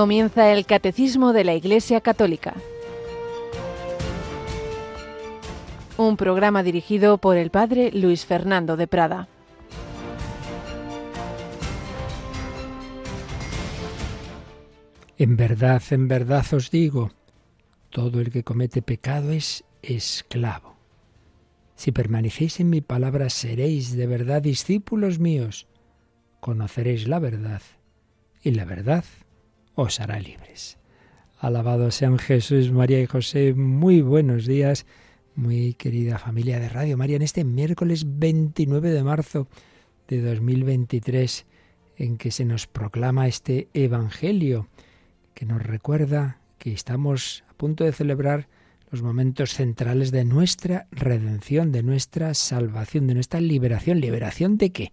[0.00, 2.54] Comienza el Catecismo de la Iglesia Católica.
[5.98, 9.28] Un programa dirigido por el Padre Luis Fernando de Prada.
[15.18, 17.10] En verdad, en verdad os digo,
[17.90, 20.76] todo el que comete pecado es esclavo.
[21.76, 25.66] Si permanecéis en mi palabra, seréis de verdad discípulos míos.
[26.40, 27.60] Conoceréis la verdad
[28.42, 29.04] y la verdad
[29.80, 30.78] os hará libres.
[31.38, 33.54] Alabado sean Jesús, María y José.
[33.54, 34.84] Muy buenos días,
[35.34, 39.48] muy querida familia de Radio María, en este miércoles 29 de marzo
[40.06, 41.46] de 2023,
[41.96, 44.68] en que se nos proclama este Evangelio,
[45.32, 48.48] que nos recuerda que estamos a punto de celebrar
[48.90, 54.00] los momentos centrales de nuestra redención, de nuestra salvación, de nuestra liberación.
[54.00, 54.92] ¿Liberación de qué?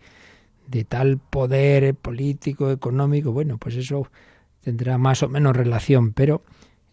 [0.65, 3.33] De tal poder político, económico.
[3.33, 4.07] Bueno, pues eso
[4.61, 6.43] tendrá más o menos relación, pero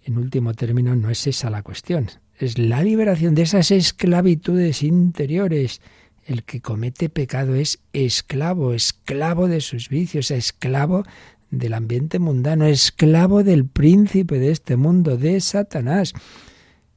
[0.05, 2.11] en último término no es esa la cuestión.
[2.39, 5.81] Es la liberación de esas esclavitudes interiores.
[6.25, 11.05] El que comete pecado es esclavo, esclavo de sus vicios, esclavo
[11.51, 16.13] del ambiente mundano, esclavo del príncipe de este mundo, de Satanás.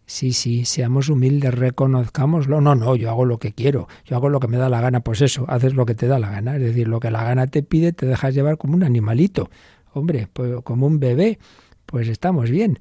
[0.05, 2.61] Sí, sí, seamos humildes, reconozcámoslo.
[2.61, 5.01] No, no, yo hago lo que quiero, yo hago lo que me da la gana,
[5.01, 7.47] pues eso, haces lo que te da la gana, es decir, lo que la gana
[7.47, 9.49] te pide, te dejas llevar como un animalito.
[9.97, 11.39] Hombre, pues como un bebé,
[11.85, 12.79] pues estamos bien.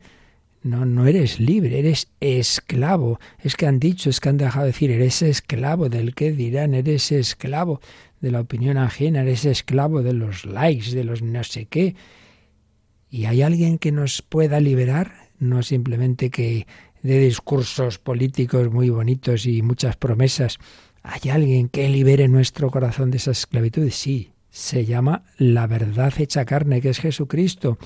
[0.63, 3.21] No, no eres libre, eres esclavo.
[3.39, 6.75] Es que han dicho, es que han dejado de decir, eres esclavo del que dirán,
[6.75, 7.81] eres esclavo
[8.21, 11.95] de la opinión ajena, eres esclavo de los likes, de los no sé qué.
[13.11, 15.31] ¿Y hay alguien que nos pueda liberar?
[15.39, 16.67] No simplemente que
[17.03, 20.59] dé discursos políticos muy bonitos y muchas promesas.
[21.03, 23.89] ¿Hay alguien que libere nuestro corazón de esa esclavitud?
[23.91, 27.77] Sí, se llama la verdad hecha carne, que es Jesucristo.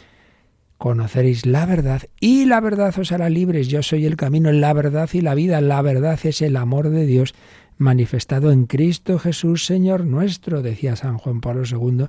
[0.79, 3.67] Conoceréis la verdad y la verdad os hará libres.
[3.67, 5.61] Yo soy el camino, la verdad y la vida.
[5.61, 7.35] La verdad es el amor de Dios
[7.77, 12.07] manifestado en Cristo Jesús, Señor nuestro, decía San Juan Pablo II,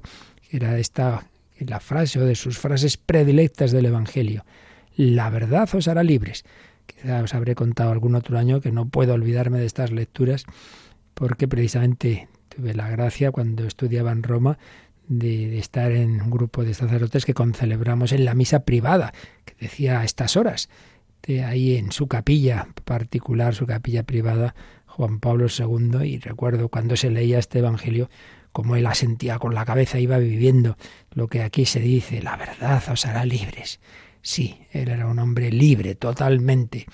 [0.48, 1.26] que era esta
[1.58, 4.46] la frase o de sus frases predilectas del Evangelio.
[4.96, 6.46] La verdad os hará libres.
[6.86, 10.46] Quizá os habré contado algún otro año que no puedo olvidarme de estas lecturas
[11.16, 14.58] porque precisamente tuve la gracia cuando estudiaba en Roma
[15.08, 19.14] de, estar en un grupo de sacerdotes que concelebramos en la misa privada,
[19.46, 20.70] que decía a estas horas,
[21.24, 26.96] de ahí en su capilla particular, su capilla privada, Juan Pablo II, y recuerdo cuando
[26.96, 28.10] se leía este Evangelio,
[28.52, 30.78] como él asentía con la cabeza, iba viviendo
[31.12, 33.80] lo que aquí se dice, la verdad os hará libres.
[34.22, 36.86] Sí, él era un hombre libre, totalmente,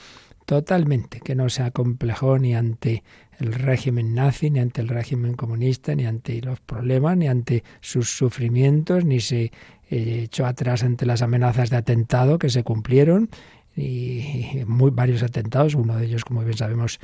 [0.45, 3.03] totalmente, que no se acomplejó ni ante
[3.39, 8.09] el régimen nazi, ni ante el régimen comunista, ni ante los problemas, ni ante sus
[8.09, 9.51] sufrimientos, ni se
[9.89, 13.29] eh, echó atrás ante las amenazas de atentado que se cumplieron,
[13.75, 16.99] y varios atentados, uno de ellos, como bien sabemos,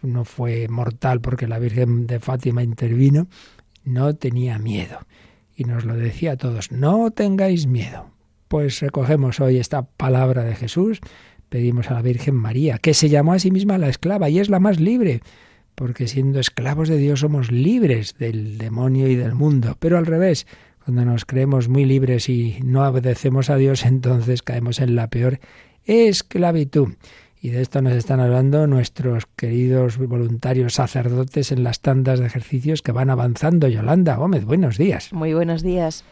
[0.00, 3.28] no fue mortal porque la Virgen de Fátima intervino,
[3.84, 4.98] no tenía miedo.
[5.54, 8.10] Y nos lo decía a todos, no tengáis miedo.
[8.48, 11.00] Pues recogemos hoy esta palabra de Jesús,
[11.48, 14.48] pedimos a la Virgen María, que se llamó a sí misma la esclava y es
[14.48, 15.20] la más libre,
[15.76, 19.76] porque siendo esclavos de Dios somos libres del demonio y del mundo.
[19.78, 20.48] Pero al revés,
[20.84, 25.38] cuando nos creemos muy libres y no obedecemos a Dios, entonces caemos en la peor
[25.84, 26.94] esclavitud.
[27.40, 32.82] Y de esto nos están hablando nuestros queridos voluntarios sacerdotes en las tandas de ejercicios
[32.82, 33.68] que van avanzando.
[33.68, 35.12] Yolanda Gómez, buenos días.
[35.12, 36.04] Muy buenos días.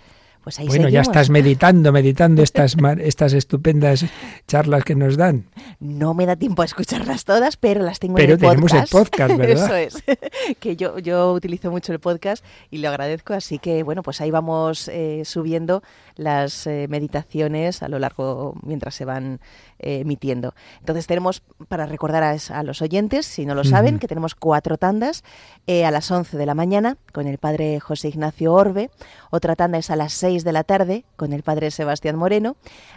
[0.44, 4.04] Pues bueno, ya estás meditando, meditando estas, estas estupendas
[4.46, 5.46] charlas que nos dan.
[5.80, 8.40] No me da tiempo a escucharlas todas, pero las tengo en el podcast.
[8.42, 9.80] Pero tenemos el podcast, ¿verdad?
[9.82, 10.18] Eso es,
[10.60, 14.30] que yo, yo utilizo mucho el podcast y lo agradezco, así que bueno, pues ahí
[14.30, 15.82] vamos eh, subiendo
[16.16, 19.40] las eh, meditaciones a lo largo mientras se van
[19.78, 20.54] eh, emitiendo.
[20.80, 25.24] Entonces tenemos, para recordar a, los oyentes, si no lo saben, que tenemos cuatro tandas
[25.66, 28.90] a las 11 de la mañana con el padre José Ignacio Orbe,
[29.30, 32.56] otra tanda es a las 6 de la tarde con el padre Sebastián Moreno,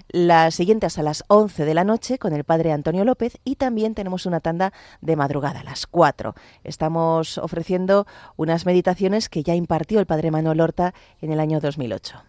[0.09, 3.55] la siguiente es a las 11 de la noche con el padre Antonio López y
[3.55, 6.35] también tenemos una tanda de madrugada a las 4.
[6.63, 8.05] Estamos ofreciendo
[8.35, 12.23] unas meditaciones que ya impartió el padre Manuel Horta en el año 2008.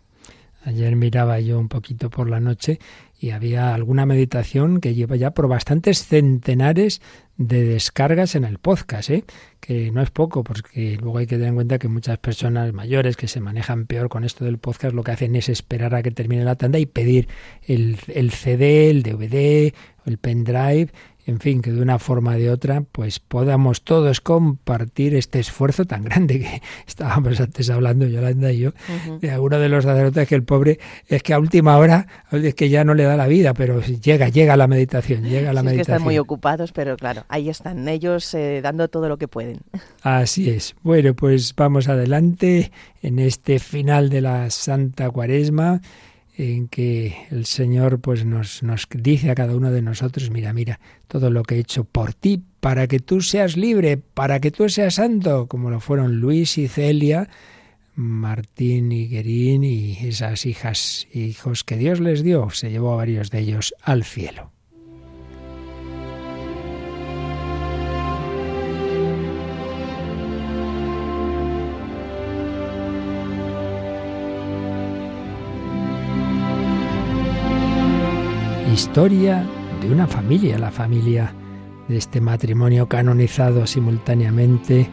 [0.68, 2.78] Ayer miraba yo un poquito por la noche
[3.18, 7.00] y había alguna meditación que lleva ya por bastantes centenares
[7.38, 9.24] de descargas en el podcast, ¿eh?
[9.60, 13.16] que no es poco, porque luego hay que tener en cuenta que muchas personas mayores
[13.16, 16.10] que se manejan peor con esto del podcast lo que hacen es esperar a que
[16.10, 17.28] termine la tanda y pedir
[17.66, 19.72] el, el CD, el DVD,
[20.04, 20.90] el pendrive
[21.28, 25.84] en fin, que de una forma o de otra, pues podamos todos compartir este esfuerzo
[25.84, 28.72] tan grande que estábamos antes hablando, Yolanda y yo,
[29.20, 32.70] de alguno de los sacerdotes que el pobre es que a última hora es que
[32.70, 35.84] ya no le da la vida, pero llega, llega la meditación, llega la meditación.
[35.84, 39.58] que están muy ocupados, pero claro, ahí están ellos eh, dando todo lo que pueden.
[40.02, 40.76] Así es.
[40.82, 42.72] Bueno, pues vamos adelante
[43.02, 45.82] en este final de la Santa Cuaresma
[46.38, 50.78] en que el Señor pues nos, nos dice a cada uno de nosotros, mira, mira,
[51.08, 54.68] todo lo que he hecho por ti, para que tú seas libre, para que tú
[54.68, 57.28] seas santo, como lo fueron Luis y Celia,
[57.96, 63.30] Martín y Guerín y esas hijas hijos que Dios les dio, se llevó a varios
[63.30, 64.52] de ellos al cielo.
[78.78, 79.44] Historia
[79.82, 81.34] de una familia, la familia
[81.88, 84.88] de este matrimonio canonizado simultáneamente,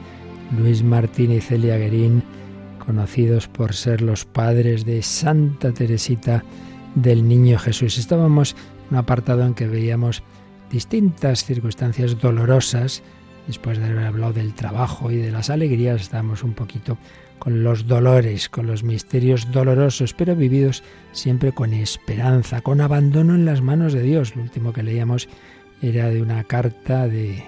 [0.57, 2.23] Luis Martín y Celia Guerín,
[2.83, 6.43] conocidos por ser los padres de Santa Teresita
[6.95, 7.99] del Niño Jesús.
[7.99, 8.55] Estábamos
[8.87, 10.23] en un apartado en que veíamos
[10.71, 13.03] distintas circunstancias dolorosas,
[13.45, 16.97] después de haber hablado del trabajo y de las alegrías, estábamos un poquito
[17.39, 23.45] con los dolores, con los misterios dolorosos, pero vividos siempre con esperanza, con abandono en
[23.45, 24.35] las manos de Dios.
[24.35, 25.27] Lo último que leíamos
[25.81, 27.43] era de una carta de,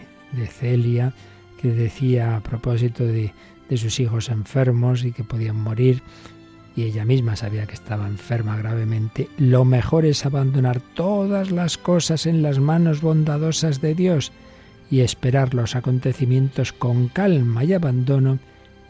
[0.50, 1.14] Celia
[1.60, 3.34] que decía a propósito de
[3.76, 6.04] sus hijos enfermos y que podían morir,
[6.78, 12.28] y ella misma sabía que estaba enferma gravemente, lo mejor es abandonar todas las cosas
[12.28, 14.32] en las manos bondadosas de Dios
[14.92, 18.38] y esperar los acontecimientos con calma y abandono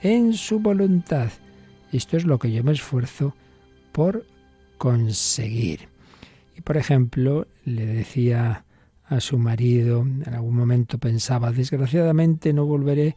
[0.01, 1.29] en su voluntad.
[1.91, 3.33] Esto es lo que yo me esfuerzo
[3.91, 4.25] por
[4.77, 5.89] conseguir.
[6.55, 8.65] Y por ejemplo, le decía
[9.05, 13.15] a su marido, en algún momento pensaba, desgraciadamente no volveré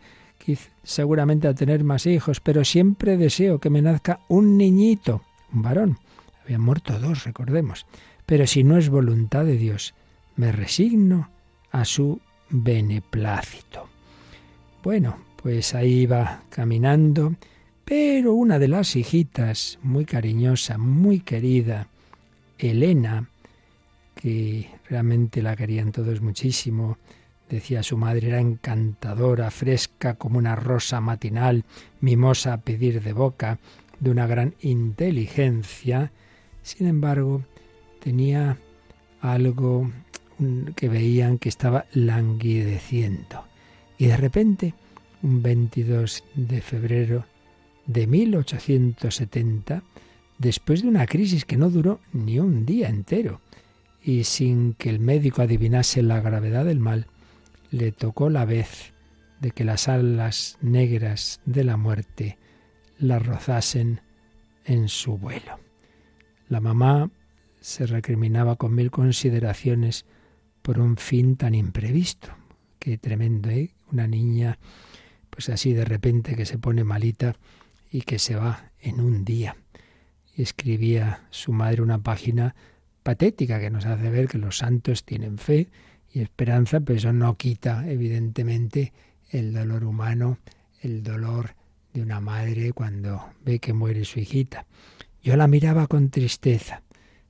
[0.82, 5.22] seguramente a tener más hijos, pero siempre deseo que me nazca un niñito,
[5.52, 5.98] un varón.
[6.44, 7.86] Habían muerto dos, recordemos.
[8.26, 9.94] Pero si no es voluntad de Dios,
[10.36, 11.30] me resigno
[11.70, 13.88] a su beneplácito.
[14.82, 17.34] Bueno, pues ahí iba caminando,
[17.84, 21.88] pero una de las hijitas, muy cariñosa, muy querida,
[22.58, 23.28] Elena,
[24.14, 26.98] que realmente la querían todos muchísimo,
[27.48, 31.64] decía su madre, era encantadora, fresca como una rosa matinal,
[32.00, 33.58] mimosa a pedir de boca,
[33.98, 36.12] de una gran inteligencia,
[36.62, 37.42] sin embargo,
[38.00, 38.58] tenía
[39.20, 39.90] algo
[40.76, 43.44] que veían que estaba languideciendo.
[43.98, 44.74] Y de repente
[45.22, 47.24] un 22 de febrero
[47.86, 49.82] de 1870,
[50.38, 53.40] después de una crisis que no duró ni un día entero,
[54.02, 57.06] y sin que el médico adivinase la gravedad del mal,
[57.70, 58.92] le tocó la vez
[59.40, 62.38] de que las alas negras de la muerte
[62.98, 64.00] la rozasen
[64.64, 65.58] en su vuelo.
[66.48, 67.10] La mamá
[67.60, 70.04] se recriminaba con mil consideraciones
[70.62, 72.28] por un fin tan imprevisto.
[72.78, 73.70] Qué tremendo, ¿eh?
[73.92, 74.58] Una niña
[75.48, 77.36] así de repente que se pone malita
[77.90, 79.56] y que se va en un día.
[80.36, 82.54] escribía su madre una página
[83.02, 85.68] patética que nos hace ver que los santos tienen fe
[86.12, 88.92] y esperanza, pero eso no quita, evidentemente,
[89.30, 90.38] el dolor humano,
[90.80, 91.54] el dolor
[91.92, 94.66] de una madre cuando ve que muere su hijita.
[95.22, 96.82] Yo la miraba con tristeza.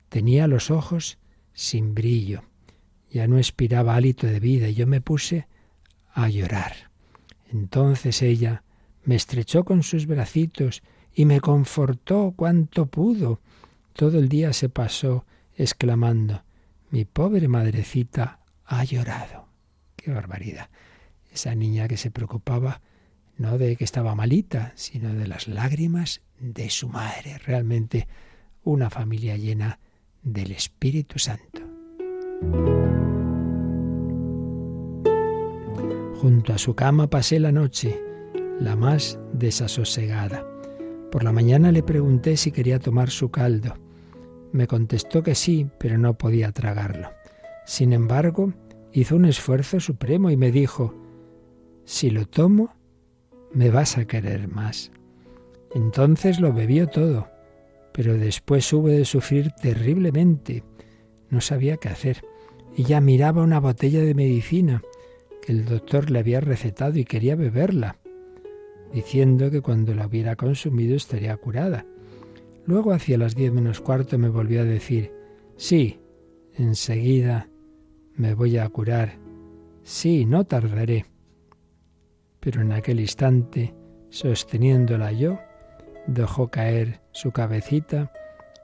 [0.08, 1.18] Tenía los ojos
[1.52, 2.44] sin brillo.
[3.10, 5.46] Ya no expiraba hálito de vida y yo me puse
[6.12, 6.89] a llorar.
[7.52, 8.62] Entonces ella
[9.04, 10.82] me estrechó con sus bracitos
[11.14, 13.40] y me confortó cuanto pudo.
[13.92, 15.24] Todo el día se pasó
[15.56, 16.44] exclamando
[16.90, 19.48] Mi pobre madrecita ha llorado.
[19.96, 20.70] Qué barbaridad.
[21.32, 22.80] Esa niña que se preocupaba
[23.36, 27.38] no de que estaba malita, sino de las lágrimas de su madre.
[27.38, 28.06] Realmente
[28.62, 29.78] una familia llena
[30.22, 31.62] del Espíritu Santo.
[36.20, 37.98] Junto a su cama pasé la noche,
[38.60, 40.46] la más desasosegada.
[41.10, 43.72] Por la mañana le pregunté si quería tomar su caldo.
[44.52, 47.08] Me contestó que sí, pero no podía tragarlo.
[47.64, 48.52] Sin embargo,
[48.92, 50.94] hizo un esfuerzo supremo y me dijo,
[51.84, 52.74] si lo tomo,
[53.54, 54.92] me vas a querer más.
[55.74, 57.28] Entonces lo bebió todo,
[57.94, 60.64] pero después hubo de sufrir terriblemente.
[61.30, 62.22] No sabía qué hacer.
[62.76, 64.82] Ella miraba una botella de medicina
[65.42, 67.96] que el doctor le había recetado y quería beberla,
[68.92, 71.86] diciendo que cuando la hubiera consumido estaría curada.
[72.66, 75.12] Luego, hacia las diez menos cuarto, me volvió a decir,
[75.56, 76.00] sí,
[76.54, 77.48] enseguida
[78.14, 79.18] me voy a curar
[79.82, 81.06] Sí, no tardaré.
[82.38, 83.74] Pero en aquel instante,
[84.08, 85.40] sosteniéndola yo,
[86.06, 88.12] dejó caer su cabecita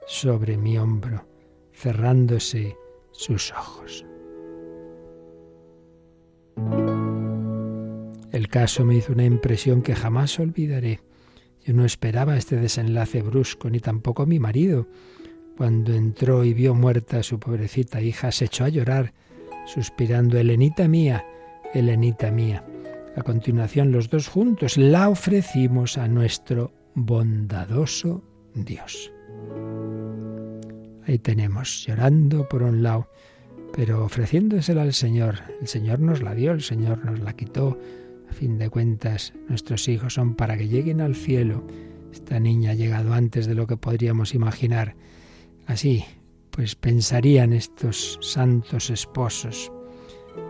[0.07, 1.27] sobre mi hombro,
[1.73, 2.77] cerrándose
[3.11, 4.06] sus ojos.
[8.31, 11.01] El caso me hizo una impresión que jamás olvidaré.
[11.65, 14.87] Yo no esperaba este desenlace brusco, ni tampoco mi marido.
[15.57, 19.13] Cuando entró y vio muerta a su pobrecita hija, se echó a llorar,
[19.65, 21.25] suspirando, Helenita mía,
[21.73, 22.63] Helenita mía.
[23.15, 28.23] A continuación, los dos juntos la ofrecimos a nuestro bondadoso
[28.53, 29.11] Dios.
[31.07, 33.09] Ahí tenemos, llorando por un lado,
[33.73, 35.35] pero ofreciéndosela al Señor.
[35.61, 37.77] El Señor nos la dio, el Señor nos la quitó.
[38.29, 41.63] A fin de cuentas, nuestros hijos son para que lleguen al cielo.
[42.11, 44.95] Esta niña ha llegado antes de lo que podríamos imaginar.
[45.65, 46.03] Así,
[46.51, 49.71] pues pensarían estos santos esposos.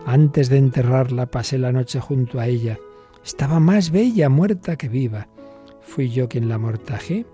[0.06, 2.78] Antes de enterrarla pasé la noche junto a ella.
[3.24, 5.28] Estaba más bella muerta que viva.
[5.82, 7.26] Fui yo quien la amortajé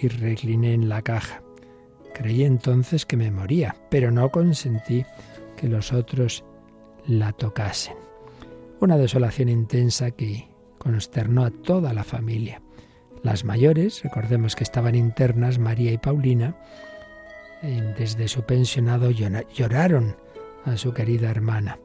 [0.00, 1.42] y recliné en la caja.
[2.16, 5.04] Creí entonces que me moría, pero no consentí
[5.54, 6.46] que los otros
[7.06, 7.94] la tocasen.
[8.80, 12.62] Una desolación intensa que consternó a toda la familia.
[13.22, 16.56] Las mayores, recordemos que estaban internas, María y Paulina,
[17.62, 20.16] desde su pensionado lloraron
[20.64, 21.78] a su querida hermana.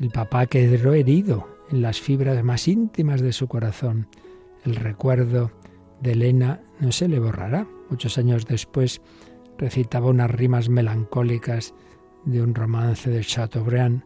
[0.00, 4.08] El papá quedó herido en las fibras más íntimas de su corazón.
[4.64, 5.50] El recuerdo
[6.00, 7.66] de Elena no se le borrará.
[7.90, 9.02] Muchos años después
[9.58, 11.74] recitaba unas rimas melancólicas
[12.24, 14.02] de un romance de Chateaubriand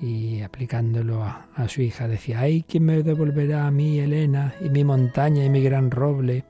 [0.00, 4.84] y aplicándolo a, su hija decía, ay, ¿quién me devolverá a mí, Elena, y mi
[4.84, 6.44] montaña y mi gran roble?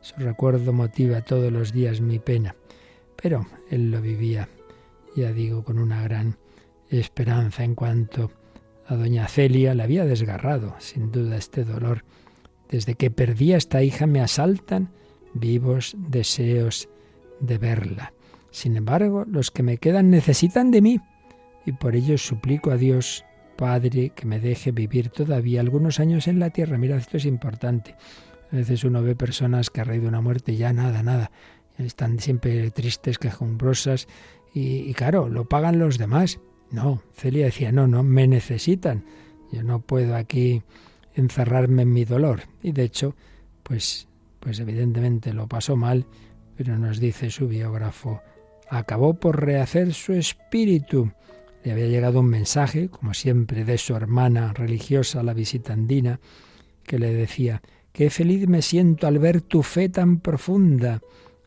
[0.00, 2.56] Su recuerdo motiva todos los días mi pena.
[3.20, 4.48] Pero él lo vivía,
[5.14, 6.38] ya digo, con una gran
[6.88, 8.30] esperanza en cuanto
[8.86, 12.04] a doña Celia le había desgarrado, sin duda, este dolor.
[12.70, 14.90] Desde que perdí a esta hija me asaltan
[15.34, 16.88] vivos deseos
[17.40, 18.12] de verla.
[18.50, 21.00] Sin embargo, los que me quedan necesitan de mí
[21.66, 23.24] y por ello suplico a Dios,
[23.56, 26.78] Padre, que me deje vivir todavía algunos años en la tierra.
[26.78, 27.94] Mira, esto es importante.
[28.50, 31.30] A veces uno ve personas que a raíz de una muerte ya nada, nada,
[31.76, 34.08] están siempre tristes, quejumbrosas
[34.54, 36.40] y, y claro, lo pagan los demás.
[36.70, 39.04] No, Celia decía, no, no, me necesitan.
[39.52, 40.62] Yo no puedo aquí
[41.14, 42.42] encerrarme en mi dolor.
[42.62, 43.14] Y de hecho,
[43.62, 44.08] pues,
[44.40, 46.06] pues evidentemente lo pasó mal
[46.58, 48.20] pero nos dice su biógrafo,
[48.68, 51.12] acabó por rehacer su espíritu.
[51.62, 56.18] Le había llegado un mensaje, como siempre, de su hermana religiosa, la visitandina,
[56.82, 57.62] que le decía,
[57.92, 61.00] qué feliz me siento al ver tu fe tan profunda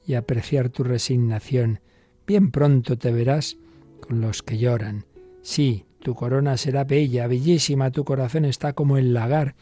[0.07, 1.81] y apreciar tu resignación.
[2.25, 3.57] Bien pronto te verás
[3.99, 5.03] con los que lloran.
[5.41, 9.55] Sí, tu corona será bella, bellísima, tu corazón está como el lagar,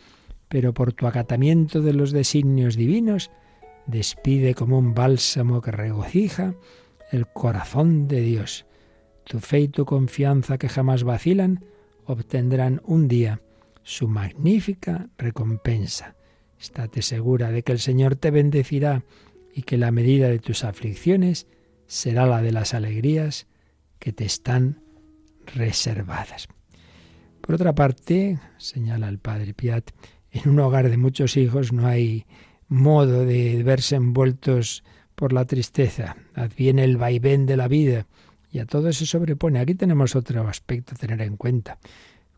[0.48, 3.32] pero por tu acatamiento de los designios divinos,
[3.90, 6.54] despide como un bálsamo que regocija
[7.12, 8.66] el corazón de Dios.
[9.24, 11.66] Tu fe y tu confianza que jamás vacilan
[12.06, 13.42] obtendrán un día
[13.84, 16.16] su magnífica recompensa.
[16.60, 19.04] Estate segura de que el Señor te bendecirá
[19.54, 21.48] y que la medida de tus aflicciones
[21.88, 23.48] será la de las alegrías
[23.98, 24.82] que te están
[25.46, 26.48] reservadas.
[27.42, 29.90] Por otra parte, señala el padre Piat,
[30.32, 32.26] en un hogar de muchos hijos no hay
[32.70, 34.84] modo de verse envueltos
[35.16, 36.16] por la tristeza.
[36.36, 38.06] Adviene el vaivén de la vida
[38.52, 39.60] y a todo se sobrepone.
[39.60, 41.78] Aquí tenemos otro aspecto a tener en cuenta.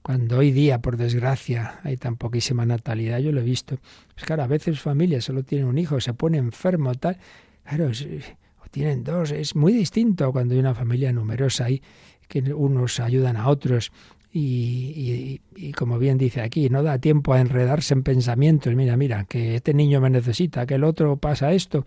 [0.01, 3.77] Cuando hoy día, por desgracia, hay tan poquísima natalidad, yo lo he visto.
[4.15, 7.17] Pues claro, a veces familias solo tienen un hijo, se pone enfermo, tal.
[7.63, 11.83] Claro, o tienen dos, es muy distinto cuando hay una familia numerosa y
[12.27, 13.91] que unos ayudan a otros
[14.33, 15.41] y,
[15.73, 18.73] como bien dice aquí, no da tiempo a enredarse en pensamientos.
[18.75, 21.85] Mira, mira, que este niño me necesita, que el otro pasa esto.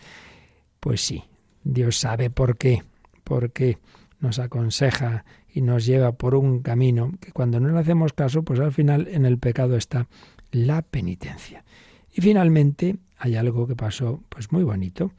[0.81, 1.25] Pues sí,
[1.63, 2.83] Dios sabe por qué,
[3.25, 3.79] por qué
[4.21, 8.61] nos aconseja y nos lleva por un camino que cuando no le hacemos caso, pues
[8.61, 10.09] al final en el pecado está
[10.51, 11.65] la penitencia.
[12.13, 15.13] Y finalmente hay algo que pasó pues muy bonito.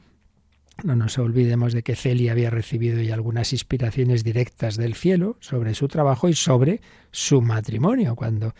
[0.85, 5.73] No nos olvidemos de que Celia había recibido ya algunas inspiraciones directas del cielo sobre
[5.73, 8.53] su trabajo y sobre su matrimonio, cuando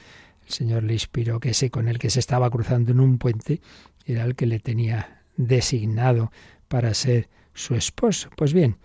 [0.43, 3.61] el Señor le inspiró que ese con el que se estaba cruzando en un puente
[4.07, 6.31] era el que le tenía designado
[6.67, 8.31] para ser su esposo.
[8.35, 8.77] Pues bien,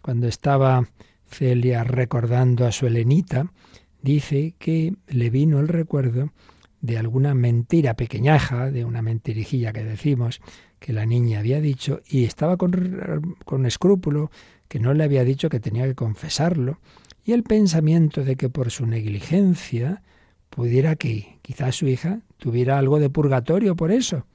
[0.00, 0.88] cuando estaba
[1.26, 3.52] Celia recordando a su Helenita,
[4.00, 6.32] dice que le vino el recuerdo
[6.80, 10.40] de alguna mentira pequeñaja, de una mentirijilla que decimos,
[10.78, 14.30] que la niña había dicho y estaba con, con escrúpulo,
[14.68, 16.78] que no le había dicho que tenía que confesarlo.
[17.24, 20.02] y el pensamiento de que por su negligencia
[20.50, 24.26] pudiera que quizás su hija tuviera algo de purgatorio por eso.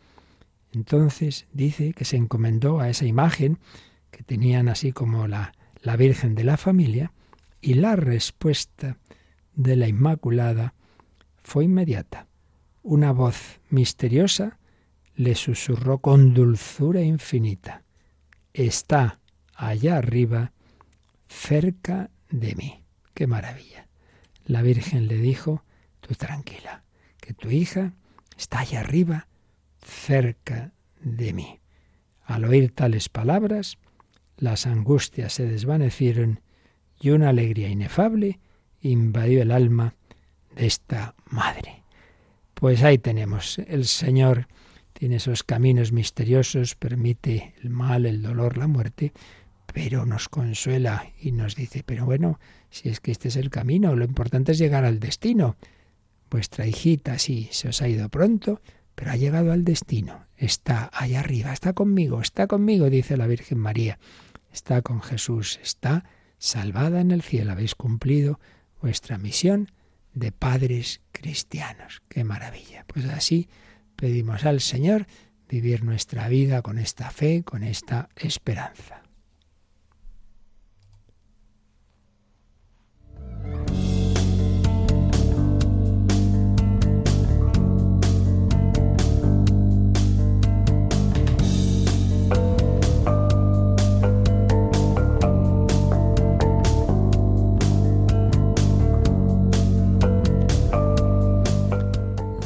[0.74, 3.60] Entonces dice que se encomendó a esa imagen
[4.12, 7.14] que tenían así como la, la Virgen de la familia
[7.62, 8.98] y la respuesta
[9.56, 10.74] de la Inmaculada
[11.42, 12.28] fue inmediata.
[12.82, 14.60] Una voz misteriosa
[15.16, 17.84] le susurró con dulzura infinita.
[18.54, 19.20] Está
[19.56, 20.54] allá arriba,
[21.28, 22.84] cerca de mí.
[23.14, 23.88] ¡Qué maravilla!
[24.46, 25.64] La Virgen le dijo,
[26.02, 26.84] tú tranquila,
[27.22, 27.94] que tu hija
[28.38, 29.28] está allá arriba,
[29.82, 31.60] cerca de mí.
[32.26, 33.78] Al oír tales palabras,
[34.38, 36.42] las angustias se desvanecieron
[37.00, 38.40] y una alegría inefable
[38.82, 39.96] invadió el alma
[40.56, 41.84] de esta madre.
[42.54, 44.48] Pues ahí tenemos, el Señor
[45.04, 49.12] tiene esos caminos misteriosos, permite el mal, el dolor, la muerte,
[49.74, 53.98] pero nos consuela y nos dice, pero bueno, si es que este es el camino,
[53.98, 55.58] lo importante es llegar al destino.
[56.32, 58.62] Vuestra hijita sí se os ha ido pronto,
[58.96, 60.28] pero ha llegado al destino.
[60.38, 64.00] Está allá arriba, está conmigo, está conmigo, dice la Virgen María.
[64.54, 66.06] Está con Jesús, está
[66.38, 67.52] salvada en el cielo.
[67.52, 68.40] Habéis cumplido
[68.82, 69.70] vuestra misión
[70.14, 72.02] de padres cristianos.
[72.08, 72.86] Qué maravilla.
[72.88, 73.50] Pues así
[73.96, 75.06] pedimos al Señor
[75.50, 79.03] vivir nuestra vida con esta fe, con esta esperanza.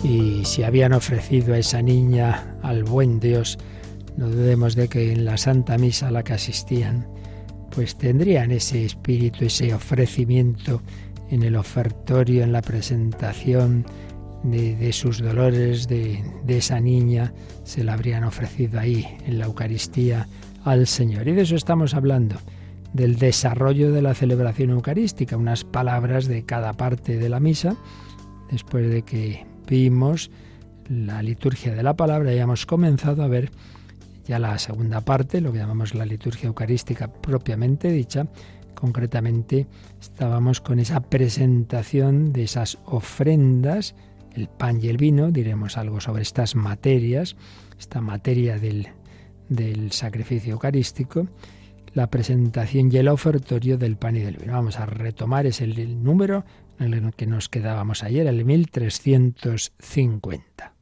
[0.07, 3.57] Si habían ofrecido a esa niña al buen Dios,
[4.15, 7.05] no dudemos de que en la Santa Misa a la que asistían,
[7.71, 10.81] pues tendrían ese espíritu, ese ofrecimiento
[11.29, 13.85] en el ofertorio, en la presentación
[14.43, 17.33] de, sus dolores, de, de esa niña,
[17.65, 20.27] se la habrían ofrecido ahí en la Eucaristía
[20.63, 21.27] al Señor.
[21.27, 22.37] Y de eso estamos hablando,
[22.93, 27.75] del desarrollo de la celebración eucarística, unas palabras de cada parte de la misa,
[28.49, 30.31] después de que vimos
[30.89, 33.51] la liturgia de la palabra y hemos comenzado a ver
[34.25, 38.27] ya la segunda parte, lo que llamamos la liturgia eucarística propiamente dicha.
[38.73, 39.67] Concretamente
[39.99, 43.95] estábamos con esa presentación de esas ofrendas,
[44.33, 47.35] el pan y el vino, diremos algo sobre estas materias,
[47.79, 48.89] esta materia del,
[49.49, 51.27] del sacrificio eucarístico,
[51.93, 54.53] la presentación y el ofertorio del pan y del vino.
[54.53, 56.43] Vamos a retomar, es el número
[56.79, 60.77] en el que nos quedábamos ayer, el 1350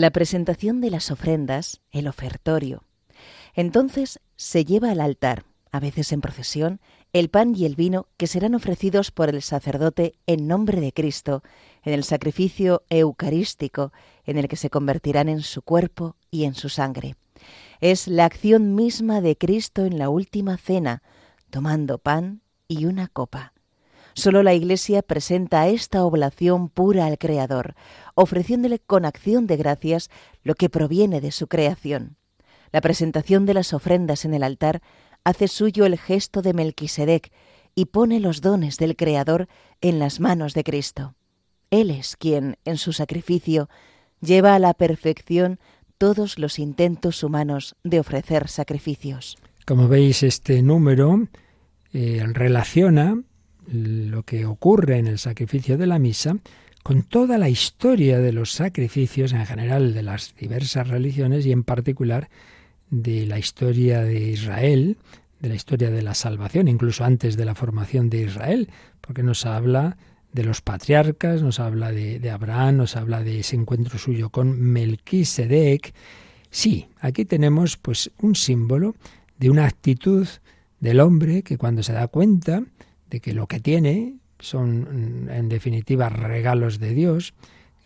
[0.00, 2.82] la presentación de las ofrendas, el ofertorio.
[3.54, 6.80] Entonces se lleva al altar, a veces en procesión,
[7.12, 11.44] el pan y el vino que serán ofrecidos por el sacerdote en nombre de Cristo,
[11.84, 13.92] en el sacrificio eucarístico,
[14.24, 17.14] en el que se convertirán en su cuerpo y en su sangre.
[17.80, 21.04] Es la acción misma de Cristo en la última cena,
[21.50, 23.53] tomando pan y una copa.
[24.14, 27.74] Solo la Iglesia presenta esta oblación pura al Creador,
[28.14, 30.08] ofreciéndole con acción de gracias
[30.44, 32.16] lo que proviene de su creación.
[32.70, 34.82] La presentación de las ofrendas en el altar
[35.24, 37.32] hace suyo el gesto de Melquisedec
[37.74, 39.48] y pone los dones del Creador
[39.80, 41.16] en las manos de Cristo.
[41.70, 43.68] Él es quien, en su sacrificio,
[44.20, 45.58] lleva a la perfección
[45.98, 49.36] todos los intentos humanos de ofrecer sacrificios.
[49.66, 51.26] Como veis, este número
[51.92, 53.22] eh, relaciona
[53.66, 56.36] lo que ocurre en el sacrificio de la misa
[56.82, 61.64] con toda la historia de los sacrificios en general de las diversas religiones y en
[61.64, 62.28] particular
[62.90, 64.98] de la historia de Israel,
[65.40, 68.68] de la historia de la salvación, incluso antes de la formación de Israel,
[69.00, 69.96] porque nos habla
[70.34, 75.94] de los patriarcas, nos habla de, Abraham, nos habla de ese encuentro suyo con Melquisedec.
[76.50, 78.94] Sí, aquí tenemos pues un símbolo
[79.38, 80.26] de una actitud
[80.80, 82.64] del hombre que cuando se da cuenta
[83.20, 87.34] que lo que tiene son en definitiva regalos de Dios,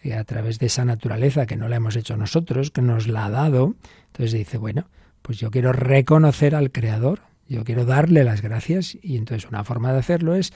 [0.02, 3.26] que a través de esa naturaleza que no la hemos hecho nosotros, que nos la
[3.26, 3.74] ha dado,
[4.06, 4.88] entonces dice, bueno,
[5.22, 9.92] pues yo quiero reconocer al Creador, yo quiero darle las gracias y entonces una forma
[9.92, 10.52] de hacerlo es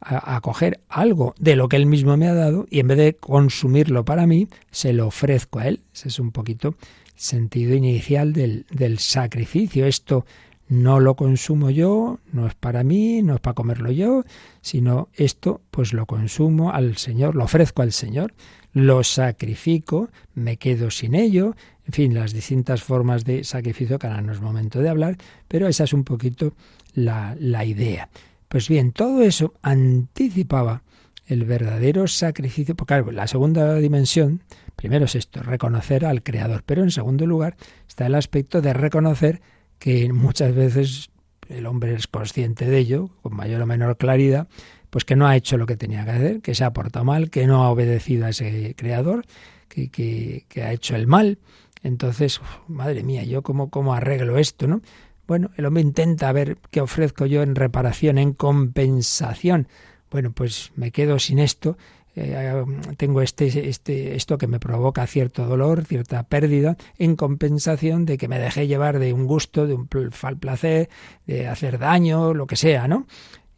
[0.00, 4.04] acoger algo de lo que él mismo me ha dado y en vez de consumirlo
[4.04, 5.80] para mí, se lo ofrezco a él.
[5.94, 6.74] Ese es un poquito el
[7.14, 9.86] sentido inicial del, del sacrificio.
[9.86, 10.26] Esto
[10.68, 14.24] no lo consumo yo, no es para mí, no es para comerlo yo,
[14.60, 18.34] sino esto pues lo consumo al Señor, lo ofrezco al Señor,
[18.72, 21.54] lo sacrifico, me quedo sin ello,
[21.86, 25.68] en fin, las distintas formas de sacrificio que ahora no es momento de hablar, pero
[25.68, 26.54] esa es un poquito
[26.94, 28.08] la, la idea.
[28.48, 30.82] Pues bien, todo eso anticipaba
[31.26, 34.42] el verdadero sacrificio, porque claro, la segunda dimensión,
[34.76, 37.56] primero es esto, reconocer al Creador, pero en segundo lugar
[37.88, 39.40] está el aspecto de reconocer
[39.82, 41.10] que muchas veces
[41.48, 44.46] el hombre es consciente de ello, con mayor o menor claridad,
[44.90, 47.30] pues que no ha hecho lo que tenía que hacer, que se ha portado mal,
[47.30, 49.24] que no ha obedecido a ese creador,
[49.68, 51.40] que, que, ha hecho el mal.
[51.82, 54.82] Entonces, madre mía, ¿yo cómo, cómo arreglo esto, no?
[55.26, 59.66] Bueno, el hombre intenta ver qué ofrezco yo en reparación, en compensación.
[60.12, 61.76] Bueno, pues me quedo sin esto,
[62.14, 62.64] eh,
[62.96, 68.28] tengo este, este, esto que me provoca cierto dolor, cierta pérdida, en compensación de que
[68.28, 70.90] me dejé llevar de un gusto, de un placer,
[71.26, 73.06] de hacer daño, lo que sea, ¿no?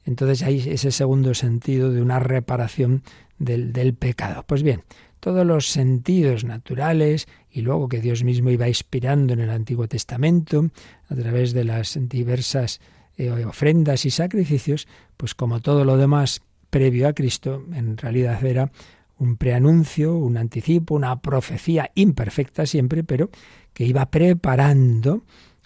[0.05, 3.03] Entonces hay ese segundo sentido de una reparación
[3.39, 4.45] del, del pecado.
[4.47, 4.83] Pues bien,
[5.25, 10.71] todos los sentidos naturales y luego que Dios mismo iba inspirando en el Antiguo Testamento
[11.09, 12.81] a través de las diversas
[13.17, 14.87] eh, ofrendas y sacrificios,
[15.17, 16.43] pues como todo lo demás
[16.75, 18.73] previo a Cristo, en realidad era
[19.17, 23.31] un preanuncio, un anticipo, una profecía imperfecta siempre, pero
[23.73, 25.23] que iba preparando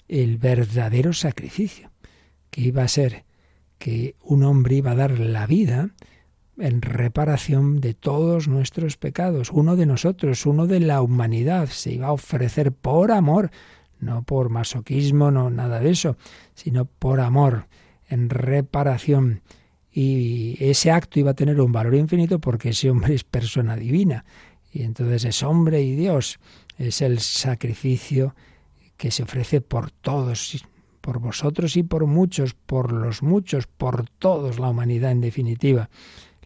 [0.07, 1.91] el verdadero sacrificio,
[2.51, 3.25] que iba a ser
[3.79, 5.95] que un hombre iba a dar la vida
[6.59, 12.09] en reparación de todos nuestros pecados, uno de nosotros, uno de la humanidad, se iba
[12.09, 13.51] a ofrecer por amor,
[13.99, 16.19] no por masoquismo, no nada de eso,
[16.53, 17.67] sino por amor,
[18.11, 19.41] en reparación
[20.01, 24.25] y ese acto iba a tener un valor infinito porque ese hombre es persona divina.
[24.73, 26.39] Y entonces es hombre y Dios.
[26.79, 28.37] Es el sacrificio
[28.97, 30.65] que se ofrece por todos,
[31.01, 35.91] por vosotros y por muchos, por los muchos, por todos, la humanidad en definitiva.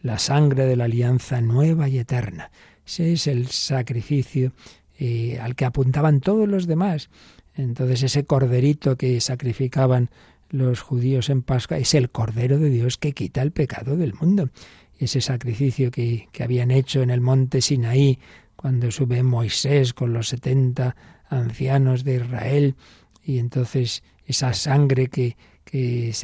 [0.01, 2.51] La sangre de la alianza nueva y eterna.
[2.87, 4.55] Ese es el sacrificio
[4.99, 7.11] eh, al que apuntaban todos los demás.
[7.55, 10.09] Entonces ese corderito que sacrificaban
[10.53, 14.51] los judíos en Pascua es el Cordero de Dios que quita el pecado del mundo.
[14.99, 18.21] Ese sacrificio que, que habían hecho en el monte Sinaí,
[18.55, 20.95] cuando sube Moisés con los setenta
[21.29, 22.77] ancianos de Israel,
[23.25, 26.15] y entonces esa sangre que, que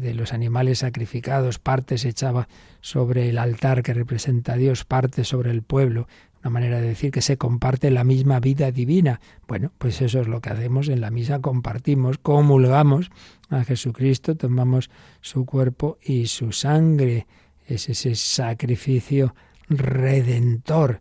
[0.00, 2.48] de los animales sacrificados, parte se echaba
[2.80, 6.08] sobre el altar que representa a Dios, parte sobre el pueblo,
[6.46, 9.20] una manera de decir que se comparte la misma vida divina.
[9.48, 13.10] Bueno, pues eso es lo que hacemos en la misa, compartimos, comulgamos
[13.48, 14.88] a Jesucristo, tomamos
[15.20, 17.26] su cuerpo y su sangre.
[17.66, 19.34] Es ese sacrificio
[19.68, 21.00] redentor.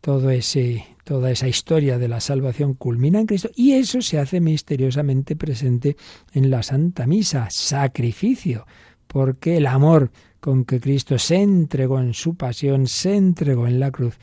[0.00, 4.40] Todo ese, toda esa historia de la salvación culmina en Cristo y eso se hace
[4.40, 5.96] misteriosamente presente
[6.32, 8.66] en la Santa Misa, sacrificio,
[9.06, 13.92] porque el amor con que Cristo se entregó en su pasión, se entregó en la
[13.92, 14.18] cruz,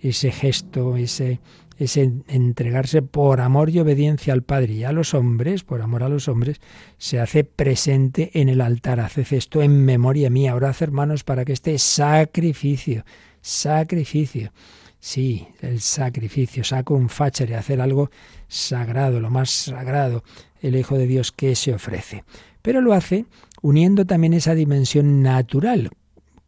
[0.00, 1.40] ese gesto, ese
[1.78, 6.08] ese entregarse por amor y obediencia al Padre y a los hombres, por amor a
[6.08, 6.60] los hombres,
[6.98, 8.98] se hace presente en el altar.
[8.98, 10.56] Haced esto en memoria mía.
[10.56, 13.04] Orad, hermanos, para que este sacrificio,
[13.40, 14.52] sacrificio,
[14.98, 18.10] sí, el sacrificio, saco un y hacer algo
[18.48, 20.24] sagrado, lo más sagrado,
[20.60, 22.24] el Hijo de Dios que se ofrece.
[22.60, 23.26] Pero lo hace
[23.62, 25.90] uniendo también esa dimensión natural,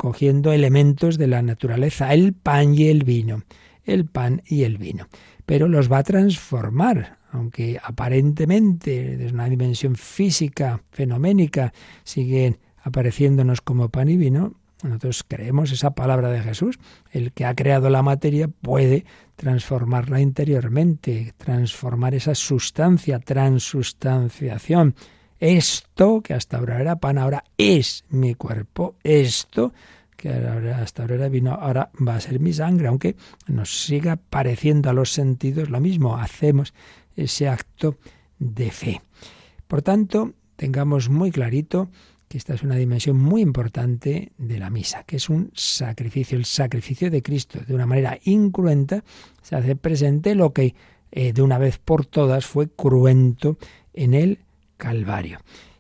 [0.01, 3.43] cogiendo elementos de la naturaleza, el pan y el vino
[3.85, 5.09] el pan y el vino.
[5.47, 11.73] Pero los va a transformar, aunque aparentemente desde una dimensión física, fenoménica,
[12.05, 16.79] siguen apareciéndonos como pan y vino, nosotros creemos esa palabra de Jesús.
[17.11, 19.05] El que ha creado la materia puede
[19.37, 24.95] transformarla interiormente, transformar esa sustancia, transustanciación.
[25.41, 28.97] Esto, que hasta ahora era pan, ahora es mi cuerpo.
[29.03, 29.73] Esto
[30.17, 34.91] que hasta ahora era vino, ahora va a ser mi sangre, aunque nos siga pareciendo
[34.91, 36.75] a los sentidos lo mismo, hacemos
[37.17, 37.97] ese acto
[38.39, 39.01] de fe.
[39.67, 41.89] Por tanto, tengamos muy clarito
[42.29, 46.45] que esta es una dimensión muy importante de la misa, que es un sacrificio, el
[46.45, 47.61] sacrificio de Cristo.
[47.67, 49.03] De una manera incruenta
[49.43, 50.75] se hace presente lo que
[51.13, 53.57] eh, de una vez por todas fue cruento
[53.95, 54.39] en el
[54.81, 55.39] Calvario.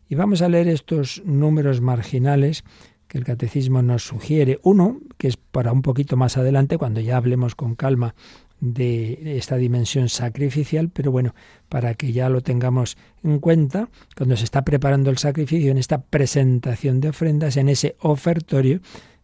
[0.08, 2.64] Y vamos a leer estos números marginales
[3.08, 4.60] que el catecismo nos sugiere.
[4.62, 8.14] Uno, que es para un poquito más adelante, cuando ya hablemos con calma
[8.60, 11.34] de esta dimensión sacrificial, pero bueno,
[11.68, 16.02] para que ya lo tengamos en cuenta, cuando se está preparando el sacrificio, en esta
[16.02, 18.80] presentación de ofrendas, en ese ofertorio,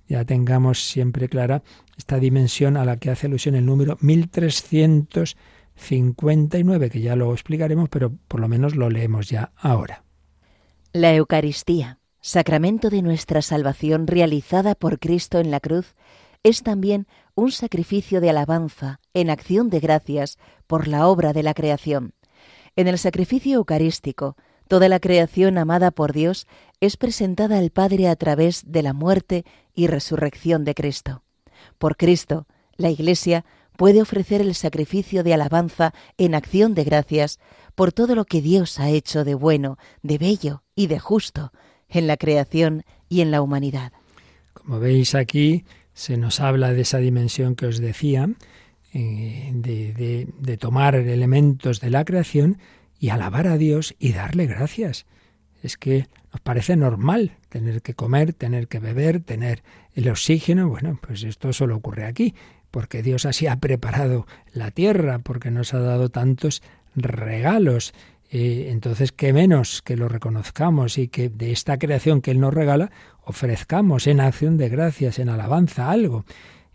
[0.09, 1.63] ya tengamos siempre clara
[1.99, 3.99] esta dimensión a la que hace alusión el número
[5.77, 10.05] 1359, que ya lo explicaremos, pero por lo menos lo leemos ya ahora.
[10.93, 15.95] La Eucaristía sacramento de nuestra salvación realizada por Cristo en la cruz,
[16.43, 20.37] es también un sacrificio de alabanza en acción de gracias
[20.67, 22.15] por la obra de la creación.
[22.75, 24.37] En el sacrificio eucarístico,
[24.69, 26.49] Toda la creación amada por Dios
[26.81, 29.45] es presentada al Padre a través de la muerte
[29.77, 31.23] y resurrección de Cristo.
[31.79, 33.45] Por Cristo, la Iglesia
[33.77, 37.39] puede ofrecer el sacrificio de alabanza en acción de gracias
[37.75, 41.53] por todo lo que Dios ha hecho de bueno, de bello y de justo
[41.89, 43.93] en la creación y en la humanidad.
[44.53, 48.29] Como veis aquí, se nos habla de esa dimensión que os decía,
[48.93, 52.59] eh, de, de tomar elementos de la creación
[52.99, 55.07] y alabar a Dios y darle gracias.
[55.63, 59.63] Es que nos parece normal tener que comer, tener que beber, tener
[59.95, 60.69] el oxígeno.
[60.69, 62.35] Bueno, pues esto solo ocurre aquí,
[62.77, 66.63] porque Dios así ha preparado la tierra, porque nos ha dado tantos
[66.95, 67.95] regalos.
[68.31, 72.53] Eh, entonces, qué menos que lo reconozcamos y que de esta creación que Él nos
[72.53, 72.91] regala,
[73.25, 76.27] ofrezcamos en acción de gracias, en alabanza algo.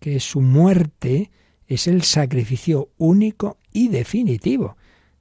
[0.00, 1.30] que su muerte
[1.68, 4.76] es el sacrificio único y definitivo.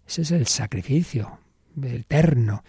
[0.08, 1.38] Ese es el sacrificio
[1.80, 2.64] eterno.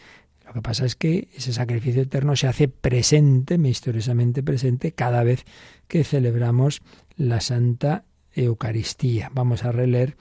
[0.51, 5.45] Lo que pasa es que ese sacrificio eterno se hace presente, misteriosamente presente, cada vez
[5.87, 6.83] que celebramos
[7.17, 9.31] la Santa Eucaristía.
[9.33, 10.17] Vamos a releer,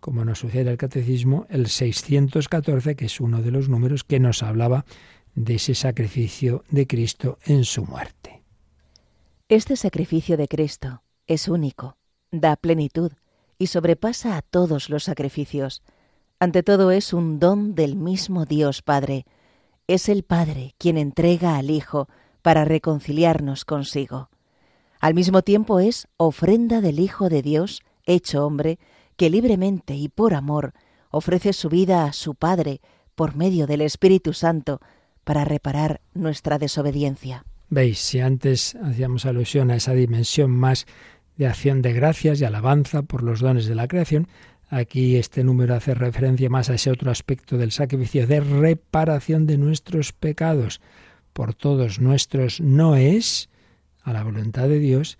[0.00, 4.42] como nos sucede el Catecismo, el 614, que es uno de los números que nos
[4.42, 4.84] hablaba
[5.36, 8.42] de ese sacrificio de Cristo en su muerte.
[9.48, 11.98] Este sacrificio de Cristo es único
[12.32, 13.12] da plenitud
[13.58, 15.84] y sobrepasa a todos los sacrificios.
[16.40, 19.24] Ante todo es un don del mismo Dios Padre.
[19.88, 22.10] Es el Padre quien entrega al Hijo
[22.42, 24.28] para reconciliarnos consigo.
[25.00, 28.78] Al mismo tiempo es ofrenda del Hijo de Dios, hecho hombre,
[29.16, 30.74] que libremente y por amor
[31.10, 32.82] ofrece su vida a su Padre
[33.14, 34.80] por medio del Espíritu Santo
[35.24, 37.46] para reparar nuestra desobediencia.
[37.70, 40.86] Veis, si antes hacíamos alusión a esa dimensión más
[41.38, 44.28] de acción de gracias y alabanza por los dones de la creación.
[44.70, 49.56] Aquí este número hace referencia más a ese otro aspecto del sacrificio de reparación de
[49.56, 50.80] nuestros pecados
[51.32, 53.48] por todos nuestros no es
[54.02, 55.18] a la voluntad de Dios,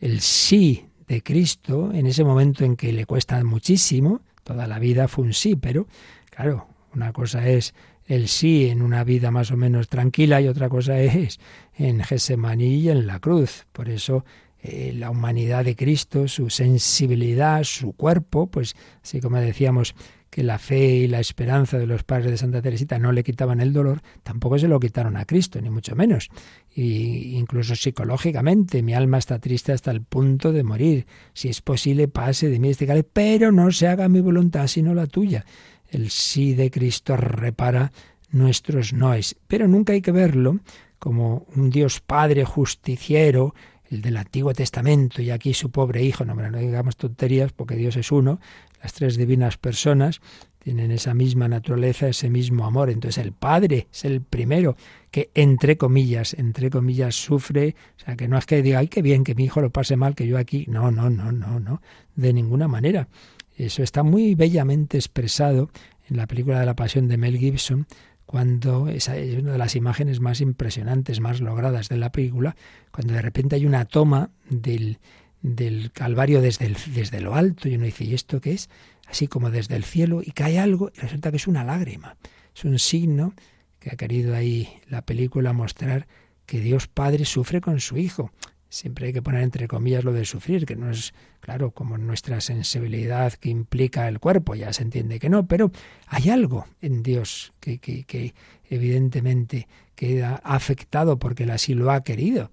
[0.00, 5.08] el sí de Cristo en ese momento en que le cuesta muchísimo, toda la vida
[5.08, 5.86] fue un sí, pero
[6.28, 7.74] claro, una cosa es
[8.06, 11.38] el sí en una vida más o menos tranquila y otra cosa es
[11.74, 13.66] en Gesemaní y en la cruz.
[13.72, 14.24] Por eso
[14.62, 19.94] eh, la humanidad de Cristo, su sensibilidad, su cuerpo, pues así como decíamos
[20.30, 23.60] que la fe y la esperanza de los padres de Santa Teresita no le quitaban
[23.60, 26.28] el dolor, tampoco se lo quitaron a Cristo, ni mucho menos.
[26.72, 31.06] Y incluso psicológicamente, mi alma está triste hasta el punto de morir.
[31.32, 34.94] Si es posible, pase de mí este cáliz, pero no se haga mi voluntad sino
[34.94, 35.44] la tuya.
[35.88, 37.90] El sí de Cristo repara
[38.30, 40.60] nuestros noes, pero nunca hay que verlo
[41.00, 43.54] como un Dios Padre justiciero
[43.90, 47.96] el del Antiguo Testamento y aquí su pobre hijo, no, no digamos tonterías porque Dios
[47.96, 48.40] es uno,
[48.82, 50.20] las tres divinas personas
[50.60, 52.90] tienen esa misma naturaleza, ese mismo amor.
[52.90, 54.76] Entonces el Padre es el primero
[55.10, 57.74] que, entre comillas, entre comillas, sufre.
[57.96, 59.96] O sea, que no es que diga, ay, qué bien que mi hijo lo pase
[59.96, 60.66] mal, que yo aquí.
[60.68, 61.82] No, no, no, no, no,
[62.14, 63.08] de ninguna manera.
[63.56, 65.70] Eso está muy bellamente expresado
[66.08, 67.86] en la película de la Pasión de Mel Gibson,
[68.30, 72.54] cuando esa es una de las imágenes más impresionantes, más logradas de la película,
[72.92, 75.00] cuando de repente hay una toma del,
[75.42, 78.70] del Calvario desde, desde lo alto y uno dice, ¿y esto qué es?
[79.08, 82.18] Así como desde el cielo y cae algo y resulta que es una lágrima.
[82.54, 83.34] Es un signo
[83.80, 86.06] que ha querido ahí la película mostrar
[86.46, 88.30] que Dios Padre sufre con su Hijo.
[88.70, 92.40] Siempre hay que poner entre comillas lo de sufrir, que no es, claro, como nuestra
[92.40, 95.72] sensibilidad que implica el cuerpo, ya se entiende que no, pero
[96.06, 98.32] hay algo en Dios que, que, que
[98.68, 102.52] evidentemente queda afectado porque Él así lo ha querido.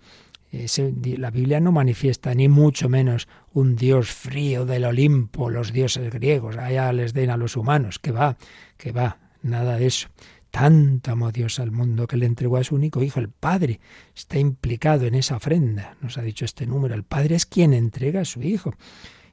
[0.51, 6.57] la Biblia no manifiesta ni mucho menos un Dios frío del Olimpo, los dioses griegos,
[6.57, 8.37] allá les den a los humanos, que va,
[8.77, 10.09] que va, nada de eso
[10.57, 13.19] tanto amó Dios al mundo que le entregó a su único hijo.
[13.19, 13.79] El Padre
[14.15, 15.95] está implicado en esa ofrenda.
[16.01, 16.95] Nos ha dicho este número.
[16.95, 18.73] El Padre es quien entrega a su hijo.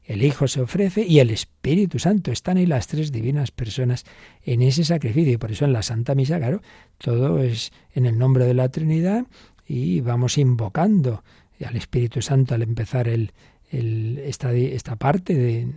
[0.05, 2.31] El Hijo se ofrece y el Espíritu Santo.
[2.31, 4.05] Están ahí las tres divinas personas
[4.43, 5.33] en ese sacrificio.
[5.33, 6.61] Y por eso en la Santa Misa, claro,
[6.99, 9.25] todo es en el nombre de la Trinidad
[9.67, 11.25] y vamos invocando
[11.65, 13.33] al Espíritu Santo al empezar el,
[13.71, 15.69] esta, esta, parte de,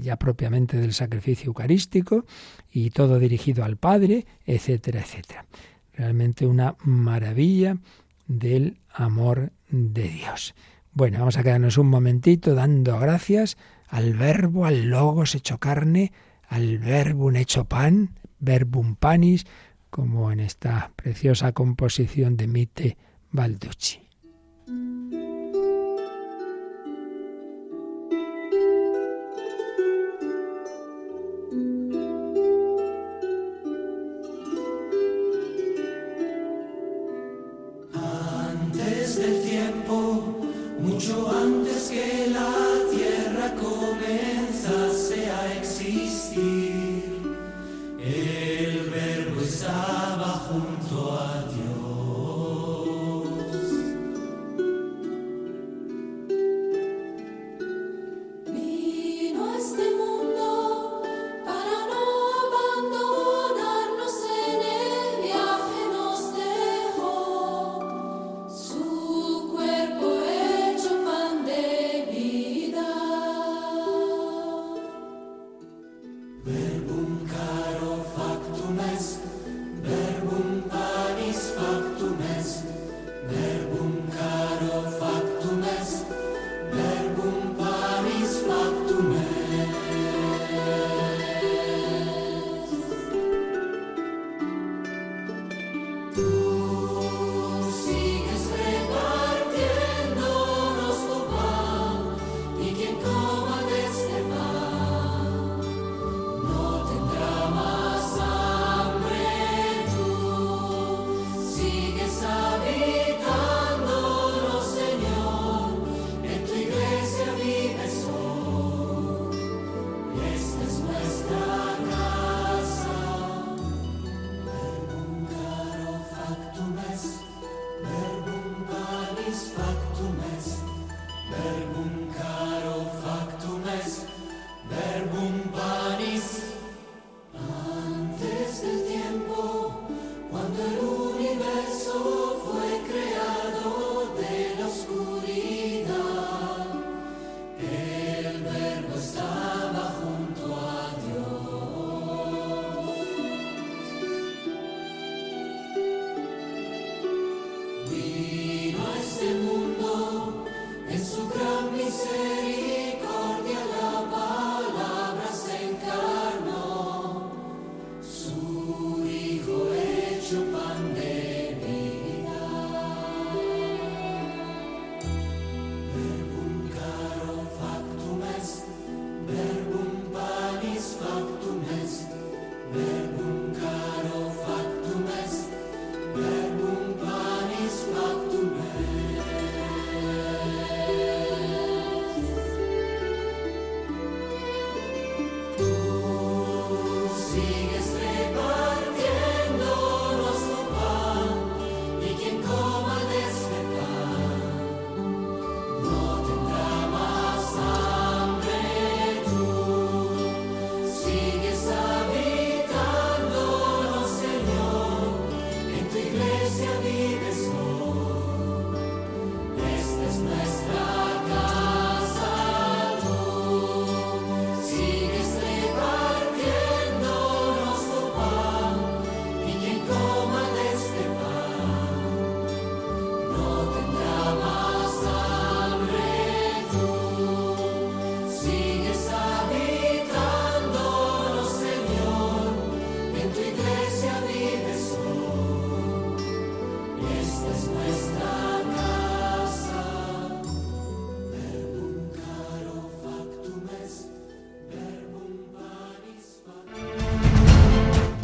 [0.00, 2.26] ya propiamente del sacrificio eucarístico
[2.72, 5.46] y todo dirigido al Padre, etcétera, etcétera.
[5.92, 7.78] Realmente una maravilla
[8.26, 10.54] del amor de Dios.
[10.92, 13.56] Bueno, vamos a quedarnos un momentito dando gracias
[13.88, 16.12] al verbo, al logos hecho carne,
[16.48, 19.46] al verbo hecho pan, verbum panis,
[19.90, 22.96] como en esta preciosa composición de Mite
[23.30, 24.00] Balducci.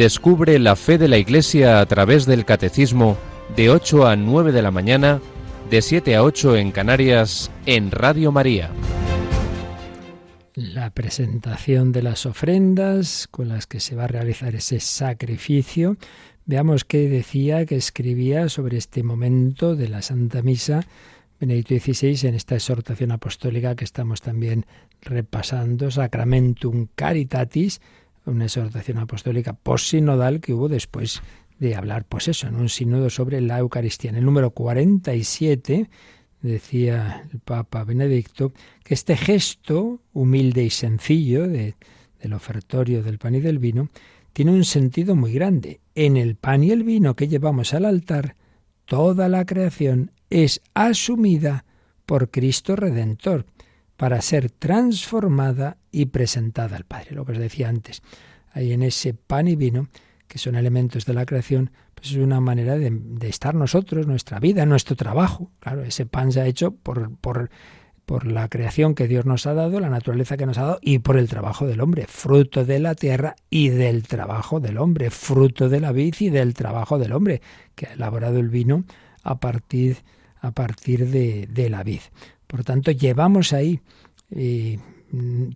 [0.01, 3.19] Descubre la fe de la Iglesia a través del Catecismo
[3.55, 5.21] de 8 a 9 de la mañana,
[5.69, 8.71] de 7 a 8 en Canarias, en Radio María.
[10.55, 15.99] La presentación de las ofrendas con las que se va a realizar ese sacrificio
[16.47, 20.81] Veamos qué decía, que escribía sobre este momento de la Santa Misa
[21.39, 24.65] Benedicto XVI en esta exhortación apostólica que estamos también
[25.03, 27.83] repasando, Sacramentum Caritatis,
[28.27, 31.23] una exhortación apostólica post-sinodal que hubo después
[31.59, 34.11] de hablar, pues eso, en un sínodo sobre la Eucaristía.
[34.11, 35.91] En el número 47
[36.41, 38.53] decía el Papa Benedicto
[38.83, 41.75] que este gesto humilde y sencillo de,
[42.21, 43.91] del ofertorio del pan y del vino
[44.33, 45.81] tiene un sentido muy grande.
[45.95, 48.37] En el pan y el vino que llevamos al altar,
[48.85, 51.65] toda la creación es asumida
[52.07, 53.45] por Cristo Redentor
[53.97, 57.13] para ser transformada y presentada al Padre.
[57.13, 58.03] Lo que os decía antes,
[58.53, 59.89] ahí en ese pan y vino,
[60.29, 64.65] que son elementos de la creación, pues es una manera de, estar nosotros, nuestra vida,
[64.67, 65.51] nuestro trabajo.
[65.61, 67.51] Claro, ese pan se ha hecho por, por,
[68.07, 71.01] por la creación que Dios nos ha dado, la naturaleza que nos ha dado, y
[71.01, 75.69] por el trabajo del hombre, fruto de la tierra y del trabajo del hombre, fruto
[75.69, 77.43] de la vid y del trabajo del hombre,
[77.75, 78.85] que ha elaborado el vino
[79.23, 79.99] a partir
[80.41, 82.01] a partir de, de la vid.
[82.47, 83.81] Por tanto, llevamos ahí
[84.31, 84.79] eh,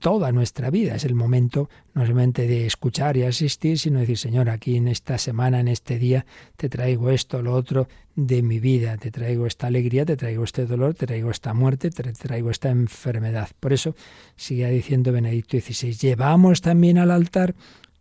[0.01, 0.97] toda nuestra vida.
[0.97, 5.19] Es el momento no solamente de escuchar y asistir, sino decir, Señor, aquí en esta
[5.19, 6.27] semana, en este día,
[6.57, 10.67] te traigo esto, lo otro de mi vida, te traigo esta alegría, te traigo este
[10.67, 13.49] dolor, te traigo esta muerte, te traigo esta enfermedad.
[13.61, 13.95] Por eso
[14.37, 17.55] sigue diciendo Benedicto XVI, llevamos también al altar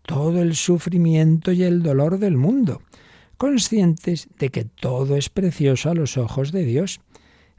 [0.03, 2.81] todo el sufrimiento y el dolor del mundo
[3.37, 7.01] conscientes de que todo es precioso a los ojos de Dios.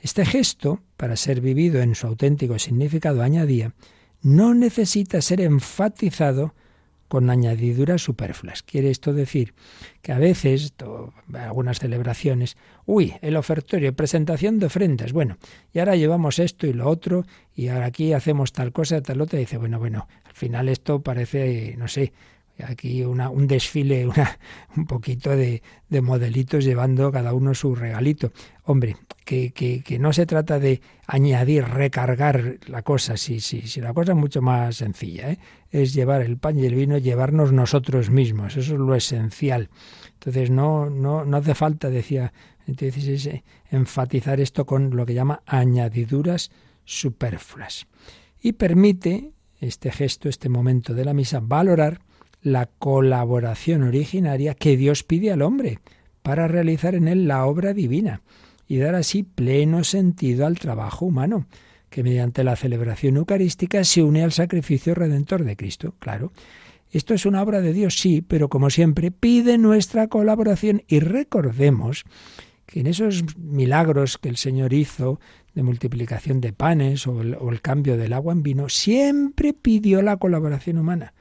[0.05, 3.73] Este gesto, para ser vivido en su auténtico significado, añadía,
[4.21, 6.55] no necesita ser enfatizado
[7.09, 8.63] con añadiduras superfluas.
[8.63, 9.55] Quiere esto decir
[10.03, 10.75] que a veces,
[11.33, 15.39] algunas celebraciones, uy, el ofertorio, presentación de ofrendas, bueno,
[15.73, 17.25] y ahora llevamos esto y lo otro,
[17.55, 21.01] y ahora aquí hacemos tal cosa, tal otra, y dice, bueno, bueno, al final esto
[21.03, 22.13] parece, no sé,
[22.63, 24.39] aquí una, un desfile, una,
[24.77, 28.33] un poquito de, de, modelitos llevando cada uno su regalito.
[28.65, 33.81] Hombre, que, que, que, no se trata de añadir, recargar la cosa, sí, sí, sí,
[33.81, 35.39] la cosa es mucho más sencilla, ¿eh?
[35.71, 39.71] es llevar el pan y el vino, llevarnos nosotros mismos, eso es lo esencial.
[40.15, 42.33] Entonces no, no, no hace falta, decía
[42.67, 43.29] entonces,
[43.71, 46.51] enfatizar esto con lo que llama añadiduras
[46.85, 47.87] superfluas.
[48.41, 52.01] Y permite este gesto, este momento de la misa, valorar
[52.45, 55.81] la colaboración originaria que Dios pide al hombre
[56.23, 58.23] para realizar en él la obra divina
[58.69, 61.47] y dar así pleno sentido al trabajo humano,
[61.91, 65.95] que mediante la celebración eucarística se une al sacrificio redentor de Cristo.
[65.99, 66.33] Claro,
[66.91, 72.05] esto es una obra de Dios, sí, pero como siempre pide nuestra colaboración y recordemos
[72.67, 75.19] que en esos milagros que el Señor hizo
[75.55, 80.79] de multiplicación de panes o el, cambio del agua en vino, siempre pidió la colaboración
[80.79, 81.15] humana.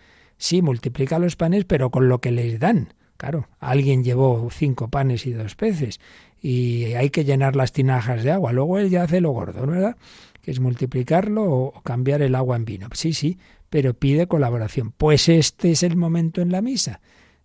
[0.43, 2.93] Sí, multiplica los panes, pero con lo que les dan.
[3.15, 6.01] Claro, alguien llevó cinco panes y dos peces
[6.41, 8.51] y hay que llenar las tinajas de agua.
[8.51, 9.95] Luego él ya hace lo gordo, ¿verdad?
[10.41, 12.89] Que es multiplicarlo o cambiar el agua en vino.
[12.91, 13.37] Sí, sí,
[13.69, 14.91] pero pide colaboración.
[14.91, 16.99] Pues este es el momento en la misa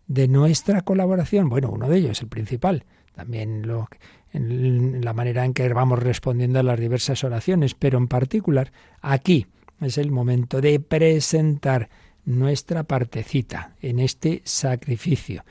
[0.09, 1.49] de nuestra colaboración.
[1.49, 2.85] Bueno, uno de ellos, el principal.
[3.15, 3.89] También lo,
[4.33, 9.47] en la manera en que vamos respondiendo a las diversas oraciones, pero en particular aquí
[9.81, 11.91] es el momento de presentar
[12.29, 15.45] nuestra partecita en este sacrificio.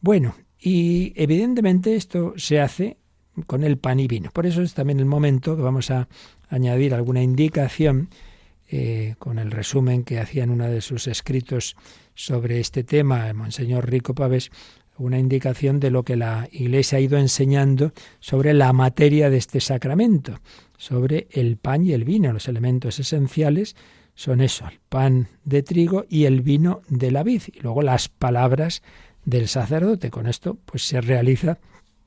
[0.00, 2.96] Bueno, y evidentemente esto se hace
[3.46, 4.30] con el pan y vino.
[4.32, 6.08] Por eso es también el momento que vamos a
[6.48, 8.08] añadir alguna indicación
[8.68, 11.76] eh, con el resumen que hacía en uno de sus escritos
[12.14, 14.50] sobre este tema, el Monseñor Rico Pavés,
[14.98, 19.60] una indicación de lo que la Iglesia ha ido enseñando sobre la materia de este
[19.60, 20.40] sacramento,
[20.76, 23.76] sobre el pan y el vino, los elementos esenciales
[24.20, 27.40] son eso, el pan de trigo y el vino de la vid.
[27.54, 28.82] Y luego las palabras
[29.24, 30.10] del sacerdote.
[30.10, 31.56] Con esto pues se realiza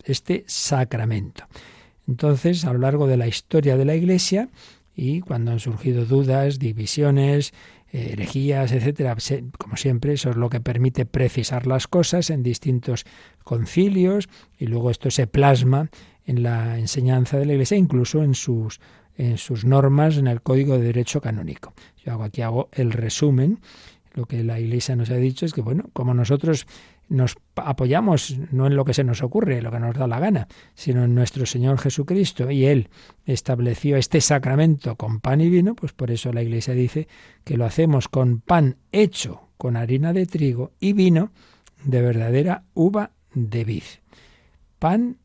[0.03, 1.45] este sacramento.
[2.07, 4.49] Entonces, a lo largo de la historia de la Iglesia
[4.95, 7.51] y cuando han surgido dudas, divisiones,
[7.91, 9.17] herejías, etcétera,
[9.57, 13.05] como siempre, eso es lo que permite precisar las cosas en distintos
[13.43, 15.89] concilios y luego esto se plasma
[16.27, 18.79] en la enseñanza de la Iglesia, incluso en sus
[19.17, 21.73] en sus normas en el Código de Derecho Canónico.
[22.03, 23.59] Yo hago aquí hago el resumen.
[24.13, 26.67] Lo que la Iglesia nos ha dicho es que, bueno, como nosotros
[27.09, 30.47] nos apoyamos no en lo que se nos ocurre, lo que nos da la gana,
[30.73, 32.89] sino en nuestro Señor Jesucristo, y Él
[33.25, 37.07] estableció este sacramento con pan y vino, pues por eso la Iglesia dice
[37.43, 41.31] que lo hacemos con pan hecho con harina de trigo y vino
[41.83, 43.83] de verdadera uva de vid.
[44.79, 45.17] Pan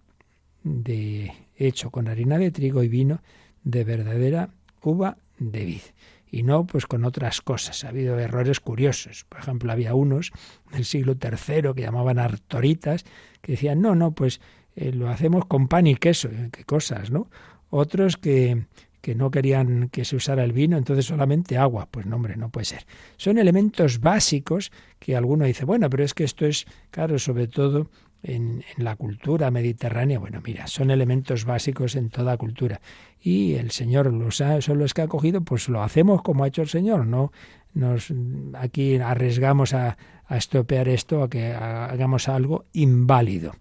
[0.62, 3.20] de hecho con harina de trigo y vino
[3.68, 4.48] de verdadera
[4.82, 5.82] uva de vid.
[6.30, 7.84] y no pues con otras cosas.
[7.84, 9.24] Ha habido errores curiosos.
[9.28, 10.32] Por ejemplo, había unos
[10.72, 13.04] del siglo III que llamaban artoritas
[13.40, 14.40] que decían, no, no, pues
[14.74, 16.28] eh, lo hacemos con pan y queso.
[16.50, 17.30] ¿Qué cosas, no?
[17.70, 18.66] Otros que,
[19.02, 21.88] que no querían que se usara el vino, entonces solamente agua.
[21.90, 22.86] Pues no, hombre, no puede ser.
[23.16, 27.90] Son elementos básicos que alguno dice, bueno, pero es que esto es, claro, sobre todo
[28.22, 30.18] en, la cultura mediterránea.
[30.18, 32.80] Bueno, mira, son elementos básicos en toda cultura.
[33.20, 36.48] Y el Señor los ha, son los que ha cogido, pues lo hacemos como ha
[36.48, 37.32] hecho el Señor, no
[37.74, 38.12] nos
[38.54, 39.96] aquí arriesgamos a,
[40.30, 43.54] estropear esto, a que hagamos algo inválido.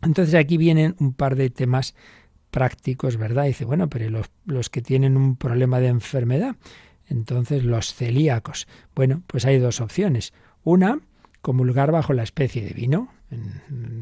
[0.00, 1.94] Entonces aquí vienen un par de temas
[2.50, 3.44] prácticos, ¿verdad?
[3.44, 6.56] dice, bueno, pero los, los que tienen un problema de enfermedad,
[7.08, 8.68] entonces los celíacos.
[8.94, 10.32] Bueno, pues hay dos opciones.
[10.64, 11.00] Una,
[11.42, 13.08] comulgar bajo la especie de vino.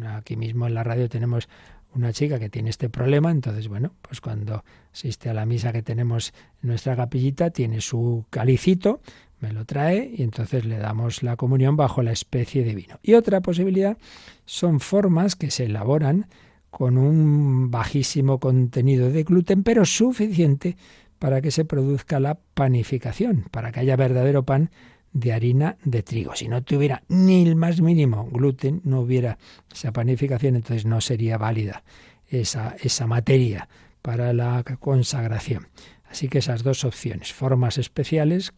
[0.08, 1.48] Aquí mismo en la radio tenemos
[1.94, 5.82] una chica que tiene este problema, entonces bueno, pues cuando asiste a la misa que
[5.82, 9.00] tenemos en nuestra capillita, tiene su calicito,
[9.40, 12.98] me lo trae y entonces le damos la comunión bajo la especie de vino.
[13.02, 13.96] Y otra posibilidad
[14.44, 16.26] son formas que se elaboran
[16.70, 20.76] con un bajísimo contenido de gluten, pero suficiente
[21.18, 24.70] para que se produzca la panificación, para que haya verdadero pan
[25.12, 26.34] de harina de trigo.
[26.36, 29.38] Si no tuviera ni el más mínimo gluten, no hubiera
[29.72, 31.82] esa panificación, entonces no sería válida
[32.28, 33.68] esa, esa materia
[34.02, 35.68] para la consagración.
[36.08, 38.52] Así que esas dos opciones, formas especiales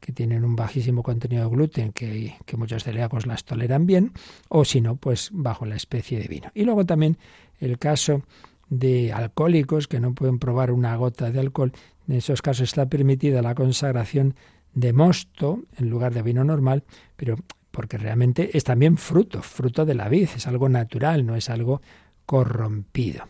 [0.00, 4.12] que tienen un bajísimo contenido de gluten, que, que muchos celíacos las toleran bien,
[4.48, 6.50] o si no, pues bajo la especie de vino.
[6.54, 7.18] Y luego también
[7.58, 8.22] el caso
[8.70, 11.72] de alcohólicos que no pueden probar una gota de alcohol,
[12.08, 14.34] en esos casos está permitida la consagración
[14.74, 16.84] de mosto en lugar de vino normal,
[17.16, 17.36] pero
[17.70, 21.80] porque realmente es también fruto, fruto de la vid, es algo natural, no es algo
[22.26, 23.28] corrompido.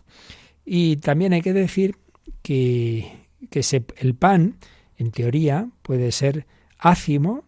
[0.65, 1.97] Y también hay que decir
[2.43, 3.65] que, que
[3.97, 4.57] el pan,
[4.97, 6.47] en teoría, puede ser
[6.79, 7.45] ácimo,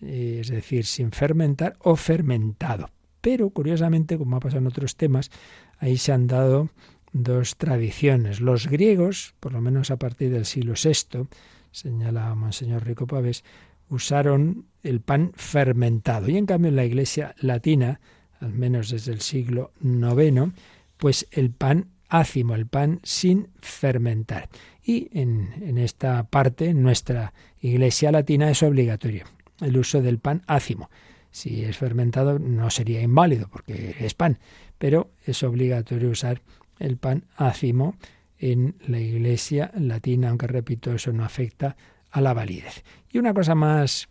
[0.00, 2.90] eh, es decir, sin fermentar, o fermentado.
[3.20, 5.30] Pero, curiosamente, como ha pasado en otros temas,
[5.78, 6.70] ahí se han dado
[7.12, 8.40] dos tradiciones.
[8.40, 11.26] Los griegos, por lo menos a partir del siglo VI,
[11.70, 13.44] señala Monseñor Rico Paves,
[13.88, 16.28] usaron el pan fermentado.
[16.28, 18.00] Y en cambio en la Iglesia latina,
[18.40, 20.52] al menos desde el siglo IX,
[20.96, 24.48] pues el pan ácimo, el pan sin fermentar.
[24.84, 29.24] Y en, en esta parte, en nuestra Iglesia latina, es obligatorio
[29.60, 30.90] el uso del pan ácimo.
[31.30, 34.38] Si es fermentado no sería inválido porque es pan,
[34.78, 36.40] pero es obligatorio usar
[36.78, 37.96] el pan ácimo
[38.38, 41.76] en la Iglesia latina, aunque repito, eso no afecta
[42.10, 42.84] a la validez.
[43.10, 44.08] Y una cosa más,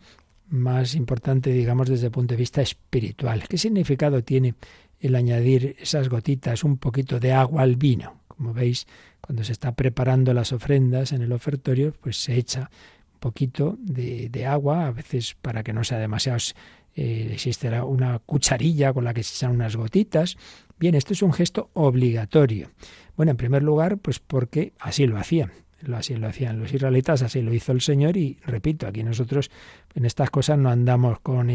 [0.50, 3.48] más importante, digamos, desde el punto de vista espiritual.
[3.48, 4.56] ¿Qué significado tiene
[5.00, 8.22] el añadir esas gotitas, un poquito de agua al vino?
[8.28, 8.86] Como veis,
[9.22, 12.70] cuando se está preparando las ofrendas en el ofertorio, pues se echa
[13.14, 16.40] un poquito de, de agua, a veces para que no sea demasiado
[16.98, 20.36] eh, existe una cucharilla con la que se echan unas gotitas.
[20.80, 22.72] Bien, esto es un gesto obligatorio.
[23.16, 25.52] Bueno, en primer lugar, pues porque así lo hacían.
[25.94, 29.52] Así lo hacían los israelitas, así lo hizo el Señor y repito, aquí nosotros
[29.94, 31.52] en estas cosas no andamos con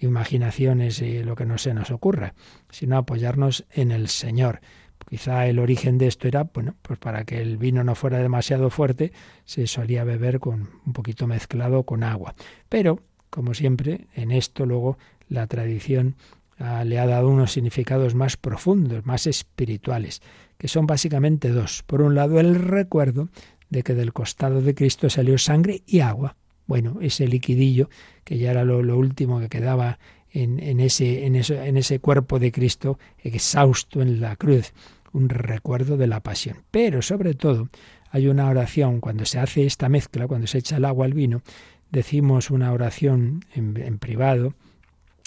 [0.00, 2.32] imaginaciones y lo que no se nos ocurra,
[2.70, 4.60] sino apoyarnos en el Señor.
[5.06, 8.70] Quizá el origen de esto era, bueno, pues para que el vino no fuera demasiado
[8.70, 9.12] fuerte,
[9.44, 12.34] se solía beber con un poquito mezclado con agua.
[12.70, 14.98] Pero como siempre, en esto luego
[15.28, 16.16] la tradición
[16.58, 20.22] ah, le ha dado unos significados más profundos, más espirituales,
[20.56, 21.82] que son básicamente dos.
[21.86, 23.28] Por un lado, el recuerdo
[23.70, 26.36] de que del costado de Cristo salió sangre y agua.
[26.66, 27.88] Bueno, ese liquidillo,
[28.24, 29.98] que ya era lo, último que quedaba
[30.30, 34.72] en, en, ese, en, en ese cuerpo de Cristo exhausto en la cruz,
[35.12, 36.58] un recuerdo de la pasión.
[36.70, 37.68] Pero sobre todo,
[38.10, 41.42] hay una oración cuando se hace esta mezcla, cuando se echa el agua al vino,
[41.90, 44.54] decimos una oración en, privado,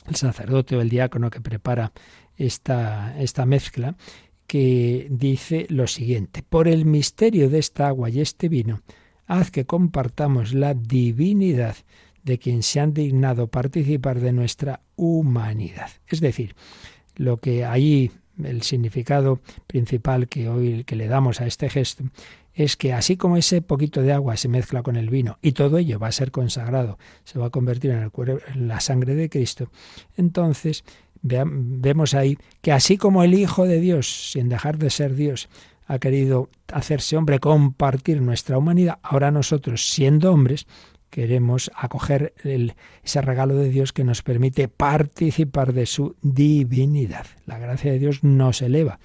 [0.07, 1.91] el sacerdote o el diácono que prepara
[2.37, 3.95] esta, esta mezcla,
[4.47, 8.81] que dice lo siguiente, por el misterio de esta agua y este vino,
[9.27, 11.77] haz que compartamos la divinidad
[12.23, 15.89] de quien se han dignado participar de nuestra humanidad.
[16.07, 16.55] Es decir,
[17.15, 18.11] lo que ahí
[18.43, 22.03] el significado principal que hoy que le damos a este gesto
[22.53, 25.77] es que así como ese poquito de agua se mezcla con el vino y todo
[25.77, 28.11] ello va a ser consagrado, se va a convertir en, el
[28.53, 29.71] en la sangre de Cristo,
[30.17, 30.83] entonces
[31.21, 35.49] vemos ahí que así como el Hijo de Dios, sin dejar de ser Dios,
[35.87, 40.65] ha querido hacerse hombre, compartir nuestra humanidad, ahora nosotros, siendo hombres,
[41.09, 42.33] queremos acoger
[43.03, 47.25] ese regalo de Dios que nos permite participar de su divinidad.
[47.45, 48.99] La gracia de Dios nos eleva,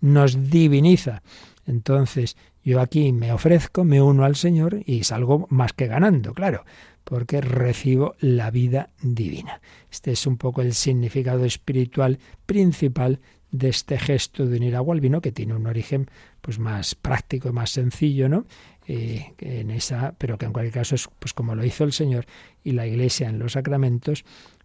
[0.00, 1.22] nos diviniza.
[1.66, 6.64] Entonces, Yo aquí me ofrezco, me uno al Señor y salgo más que ganando, claro,
[7.04, 9.60] porque recibo la vida divina.
[9.90, 15.00] Este es un poco el significado espiritual principal de este gesto de unir agua al
[15.00, 16.08] vino, que tiene un origen
[16.40, 18.44] pues más práctico más sencillo, ¿no?
[18.86, 22.26] Eh, en esa, pero que en cualquier caso es pues como lo hizo el Señor
[22.64, 24.24] y la Iglesia en los sacramentos,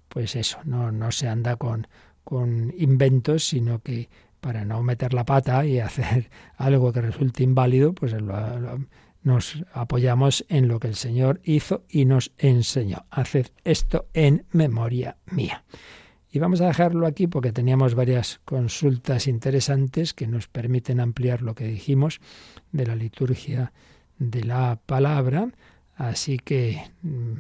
[0.10, 1.88] pues eso, no, no se anda con,
[2.24, 4.10] con inventos, sino que
[4.46, 8.16] para no meter la pata y hacer algo que resulte inválido, pues
[9.24, 13.08] nos apoyamos en lo que el Señor hizo y nos enseñó.
[13.10, 15.64] Haced esto en memoria mía.
[16.32, 21.56] Y vamos a dejarlo aquí porque teníamos varias consultas interesantes que nos permiten ampliar lo
[21.56, 22.22] que dijimos
[22.72, 23.74] de la liturgia
[24.20, 25.48] de la palabra.
[25.96, 27.34] Así que, mm,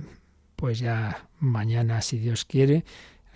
[0.55, 2.83] pues ya mañana, si Dios quiere,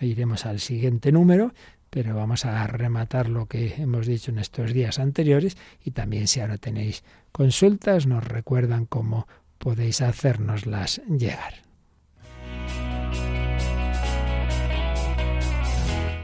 [0.00, 1.52] iremos al siguiente número
[1.90, 6.40] pero vamos a rematar lo que hemos dicho en estos días anteriores y también si
[6.40, 9.26] ahora tenéis consultas nos recuerdan cómo
[9.58, 11.54] podéis hacérnoslas llegar.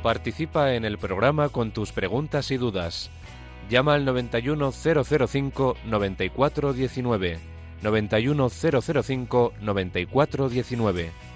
[0.02, 3.10] Participa en el programa con tus preguntas y dudas.
[3.68, 7.38] Llama al 91005 9419
[7.82, 11.35] 91005 9419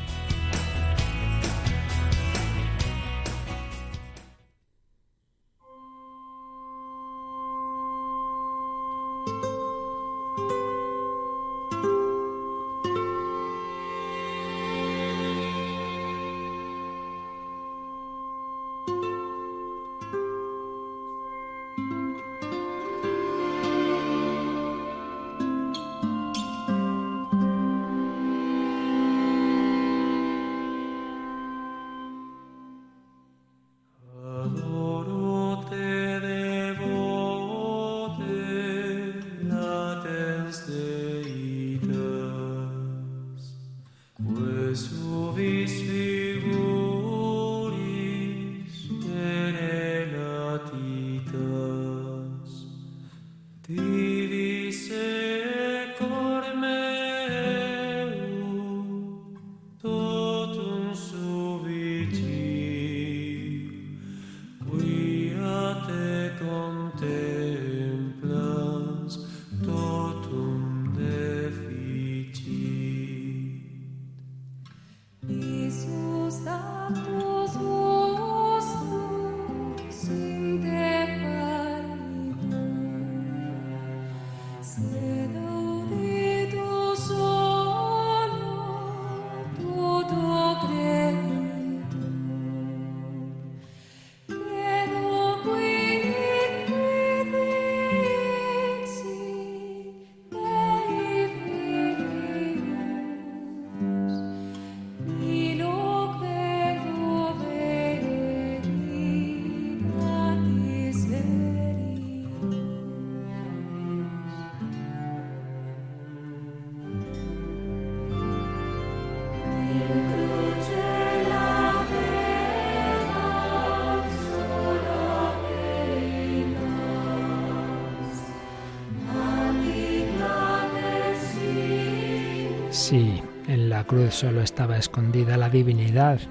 [132.71, 136.21] Sí, en la cruz solo estaba escondida la divinidad,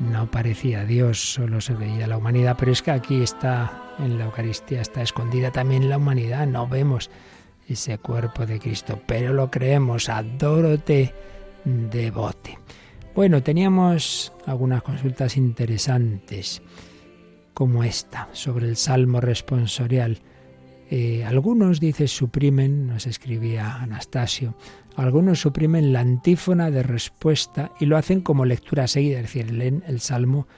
[0.00, 4.26] no parecía Dios, solo se veía la humanidad, pero es que aquí está, en la
[4.26, 7.08] Eucaristía está escondida también la humanidad, no vemos
[7.66, 11.14] ese cuerpo de Cristo, pero lo creemos, adórote,
[11.64, 12.58] devote.
[13.14, 16.60] Bueno, teníamos algunas consultas interesantes,
[17.54, 20.20] como esta, sobre el Salmo responsorial.
[20.90, 24.54] Eh, algunos, dice, suprimen, nos escribía Anastasio,
[24.96, 29.84] algunos suprimen la antífona de respuesta y lo hacen como lectura seguida, es decir, leen
[29.86, 30.48] el Salmo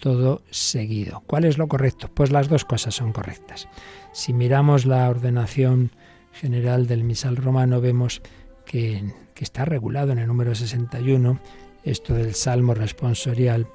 [0.00, 1.22] todo seguido.
[1.26, 2.10] ¿Cuál es lo correcto?
[2.12, 3.68] Pues las dos cosas son correctas.
[4.12, 5.92] Si miramos la ordenación
[6.32, 8.22] general del misal romano, vemos
[8.64, 9.04] que,
[9.36, 11.38] está regulado en el número 61
[11.84, 13.68] esto del Salmo responsorial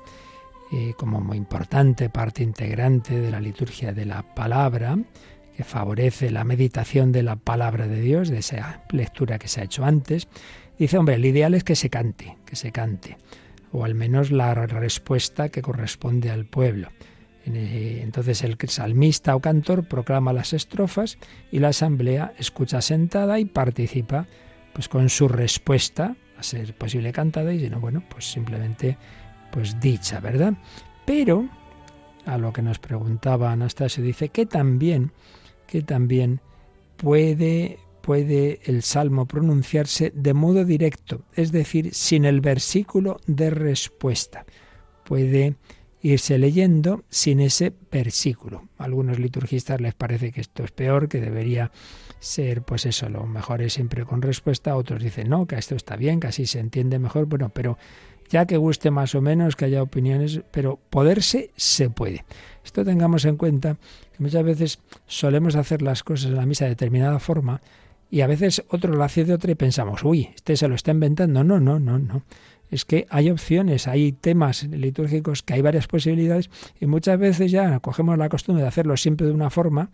[0.72, 4.98] eh, como muy importante, parte integrante de la liturgia de la palabra,
[5.64, 9.86] favorece la meditación de la palabra de Dios, de esa lectura que se ha hecho
[9.86, 10.28] antes.
[10.78, 13.18] Dice, hombre, el ideal es que se cante, que se cante,
[13.72, 16.90] o al menos la respuesta que corresponde al pueblo.
[17.46, 21.18] Eh, entonces el salmista o cantor proclama las estrofas
[21.52, 24.28] y la asamblea escucha sentada y participa
[24.74, 28.98] pues con su respuesta a ser posible cantada y si no, bueno, pues simplemente
[29.52, 30.54] pues dicha, ¿verdad?
[31.06, 31.50] Pero
[32.26, 35.12] a lo que nos preguntaba Anastasio dice que también
[35.72, 36.42] que también
[36.98, 44.46] puede puede el salmo pronunciarse de modo directo, es decir, sin el versículo de respuesta.
[45.06, 45.56] Puede
[46.02, 48.68] irse leyendo sin ese versículo.
[48.78, 51.72] A algunos liturgistas les parece que esto es peor, que debería
[52.20, 54.76] ser, pues eso, lo mejor es siempre con respuesta.
[54.76, 57.28] Otros dicen, no, que esto está bien, que así se entiende mejor.
[57.28, 57.78] Bueno, pero
[58.30, 62.26] ya que guste más o menos, que haya opiniones, pero poderse se puede.
[62.64, 63.78] Esto tengamos en cuenta
[64.22, 67.62] muchas veces solemos hacer las cosas en la misa de determinada forma
[68.10, 70.92] y a veces otro lo hace de otra y pensamos, uy, este se lo está
[70.92, 71.44] inventando.
[71.44, 72.24] No, no, no, no
[72.72, 76.50] es que hay opciones, hay temas litúrgicos que hay varias posibilidades
[76.80, 79.92] y muchas veces ya cogemos la costumbre de hacerlo siempre de una forma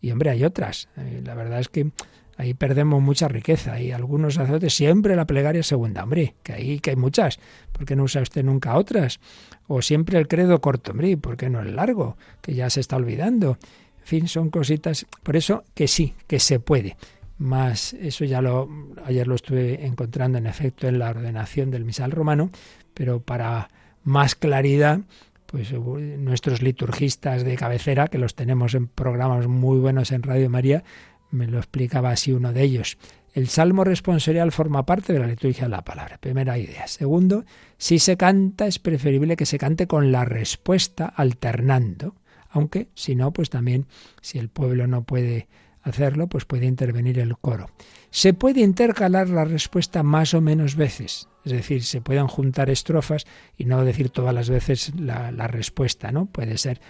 [0.00, 0.88] y hombre, hay otras.
[0.96, 1.90] Eh, la verdad es que
[2.36, 6.90] ahí perdemos mucha riqueza y algunos sacerdotes siempre la plegaria segunda, hombre, que ahí que
[6.90, 7.38] hay muchas,
[7.72, 9.20] ¿por qué no usa usted nunca otras?
[9.66, 12.16] O siempre el credo corto, hombre, ¿por qué no el largo?
[12.40, 13.58] Que ya se está olvidando.
[14.00, 16.96] En fin, son cositas, por eso que sí, que se puede
[17.42, 18.68] más, eso ya lo,
[19.04, 22.50] ayer lo estuve encontrando en efecto en la ordenación del misal romano,
[22.94, 23.68] pero para
[24.04, 25.00] más claridad,
[25.46, 30.84] pues nuestros liturgistas de cabecera, que los tenemos en programas muy buenos en Radio María,
[31.32, 32.98] me lo explicaba así uno de ellos.
[33.34, 36.18] El salmo responsorial forma parte de la liturgia de la palabra.
[36.18, 36.86] Primera idea.
[36.86, 37.44] Segundo,
[37.78, 42.14] si se canta es preferible que se cante con la respuesta alternando,
[42.50, 43.86] aunque si no, pues también
[44.20, 45.48] si el pueblo no puede
[45.82, 47.70] hacerlo, pues puede intervenir el coro.
[48.10, 53.24] Se puede intercalar la respuesta más o menos veces, es decir, se pueden juntar estrofas
[53.56, 56.26] y no decir todas las veces la, respuesta, ¿no?
[56.26, 56.80] Puede ser,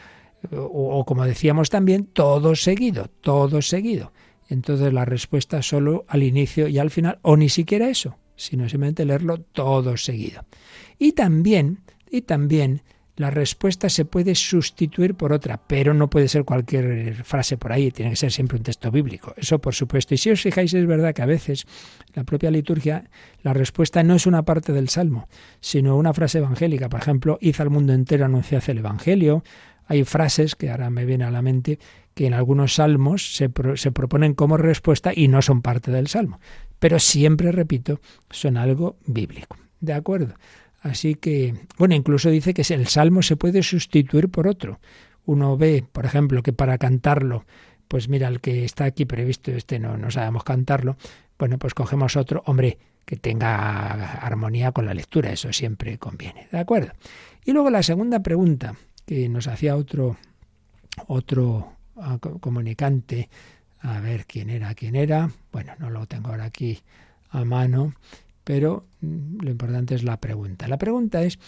[0.50, 4.12] o, o, como decíamos también, todo seguido, todo seguido.
[4.52, 9.04] Entonces la respuesta solo al inicio y al final, o ni siquiera eso, sino simplemente
[9.04, 10.44] leerlo todo seguido.
[10.98, 11.80] Y también,
[12.10, 12.82] y también
[13.16, 17.90] la respuesta se puede sustituir por otra, pero no puede ser cualquier frase por ahí,
[17.90, 19.34] tiene que ser siempre un texto bíblico.
[19.36, 20.14] Eso por supuesto.
[20.14, 21.66] Y si os fijáis, es verdad que a veces
[22.14, 23.04] la propia liturgia,
[23.42, 25.28] la respuesta no es una parte del salmo,
[25.60, 26.88] sino una frase evangélica.
[26.88, 29.44] Por ejemplo, hizo al mundo entero anunciar el Evangelio.
[29.86, 31.78] Hay frases que ahora me viene a la mente
[32.14, 36.40] que en algunos salmos se, se proponen como respuesta y no son parte del salmo.
[36.78, 38.00] Pero siempre, repito,
[38.30, 39.56] son algo bíblico.
[39.80, 40.34] ¿De acuerdo?
[40.80, 44.80] Así que, bueno, incluso dice que el salmo se puede sustituir por otro.
[45.24, 47.44] Uno ve, por ejemplo, que para cantarlo,
[47.86, 50.96] pues mira, el que está aquí previsto, este no, no sabemos cantarlo,
[51.38, 56.58] bueno, pues cogemos otro, hombre, que tenga armonía con la lectura, eso siempre conviene, ¿de
[56.58, 56.92] acuerdo?
[57.44, 58.74] Y luego la segunda pregunta
[59.06, 60.16] que nos hacía otro,
[61.06, 61.72] otro
[62.40, 63.28] comunicante,
[63.80, 66.78] a ver quién era, quién era, bueno, no lo tengo ahora aquí
[67.30, 67.94] a mano,
[68.44, 70.68] pero mm, lo importante es la pregunta.
[70.68, 71.38] La pregunta es,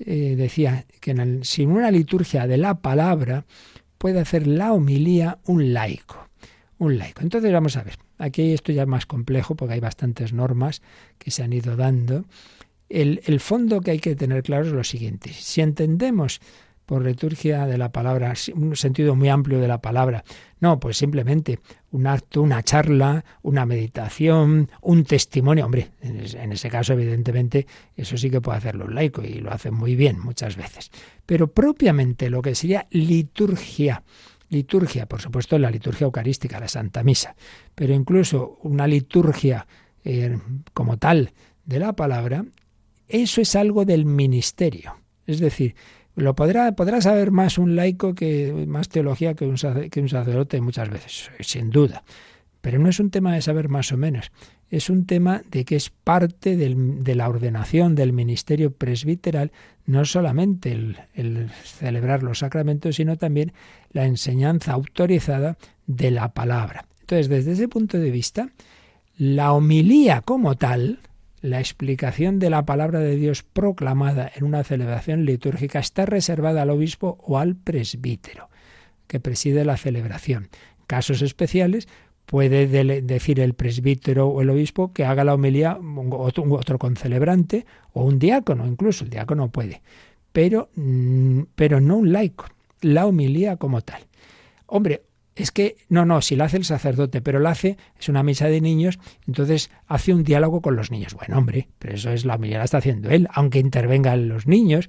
[0.00, 3.44] eh, decía, que sin una liturgia de la palabra
[3.98, 6.28] puede hacer la homilía un laico.
[6.78, 7.22] Un laico.
[7.22, 10.82] Entonces vamos a ver, aquí esto ya es más complejo porque hay bastantes normas
[11.18, 12.24] que se han ido dando.
[12.88, 15.32] El, el fondo que hay que tener claro es lo siguiente.
[15.32, 16.40] Si entendemos
[16.86, 20.24] por liturgia de la palabra, un sentido muy amplio de la palabra.
[20.60, 21.60] No, pues simplemente
[21.90, 25.64] un acto, una charla, una meditación, un testimonio.
[25.64, 27.66] Hombre, en ese caso, evidentemente,
[27.96, 30.90] eso sí que puede hacerlo un laico y lo hace muy bien muchas veces.
[31.26, 34.02] Pero propiamente lo que sería liturgia,
[34.50, 37.34] liturgia, por supuesto, la liturgia eucarística, la Santa Misa,
[37.74, 39.66] pero incluso una liturgia
[40.04, 40.38] eh,
[40.72, 41.32] como tal
[41.64, 42.44] de la palabra,
[43.08, 44.96] eso es algo del ministerio.
[45.26, 45.74] Es decir,
[46.16, 49.56] lo podrá, podrá saber más un laico que más teología que un,
[49.90, 52.04] que un sacerdote muchas veces, sin duda.
[52.60, 54.30] Pero no es un tema de saber más o menos,
[54.70, 59.52] es un tema de que es parte de la ordenación del ministerio presbiteral,
[59.86, 63.52] no solamente el, el celebrar los sacramentos, sino también
[63.92, 66.86] la enseñanza autorizada de la palabra.
[67.00, 68.48] Entonces, desde ese punto de vista,
[69.18, 71.00] la homilía como tal,
[71.44, 76.70] la explicación de la palabra de Dios proclamada en una celebración litúrgica está reservada al
[76.70, 78.48] obispo o al presbítero,
[79.06, 80.48] que preside la celebración.
[80.86, 81.86] Casos especiales
[82.24, 82.66] puede
[83.02, 85.78] decir el presbítero o el obispo que haga la homilía
[86.12, 89.82] otro, concelebrante o un diácono, incluso el diácono puede,
[90.32, 92.46] pero, mm, pero no un laico,
[92.80, 94.00] la homilía como tal.
[94.64, 95.02] Hombre,
[95.36, 98.46] es que, no, no, si la hace el sacerdote, pero la hace, es una misa
[98.48, 101.14] de niños, entonces hace un diálogo con los niños.
[101.14, 104.88] Bueno, hombre, pero eso es la humildad, la está haciendo él, aunque intervengan los niños.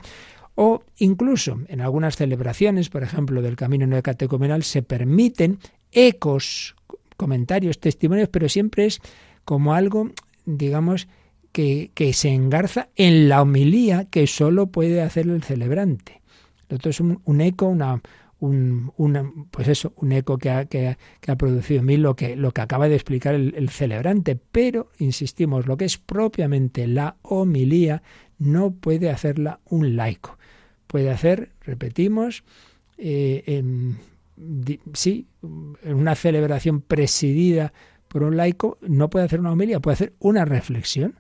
[0.54, 5.60] O incluso en algunas celebraciones, por ejemplo, del Camino Neocatecumenal, se permiten
[5.92, 6.76] ecos,
[7.18, 9.02] comentarios, testimonios, pero siempre es
[9.44, 10.12] como algo,
[10.46, 11.08] digamos,
[11.52, 16.22] que, se engarza en la homilía que solo puede hacer el celebrante.
[16.70, 18.02] Lo otro es un eco, una,
[18.40, 22.52] un, pues eso, un eco que ha, que, ha, producido en mí lo que, lo
[22.52, 24.36] que acaba de explicar el, celebrante.
[24.36, 28.04] Pero, insistimos, lo que es propiamente la homilía
[28.38, 30.38] no puede hacerla un laico.
[30.88, 32.44] Puede hacer, repetimos,
[32.98, 33.98] eh, en,
[34.94, 37.74] sí, en una celebración presidida
[38.08, 41.16] por un laico, no puede hacer una homilía, puede hacer una reflexión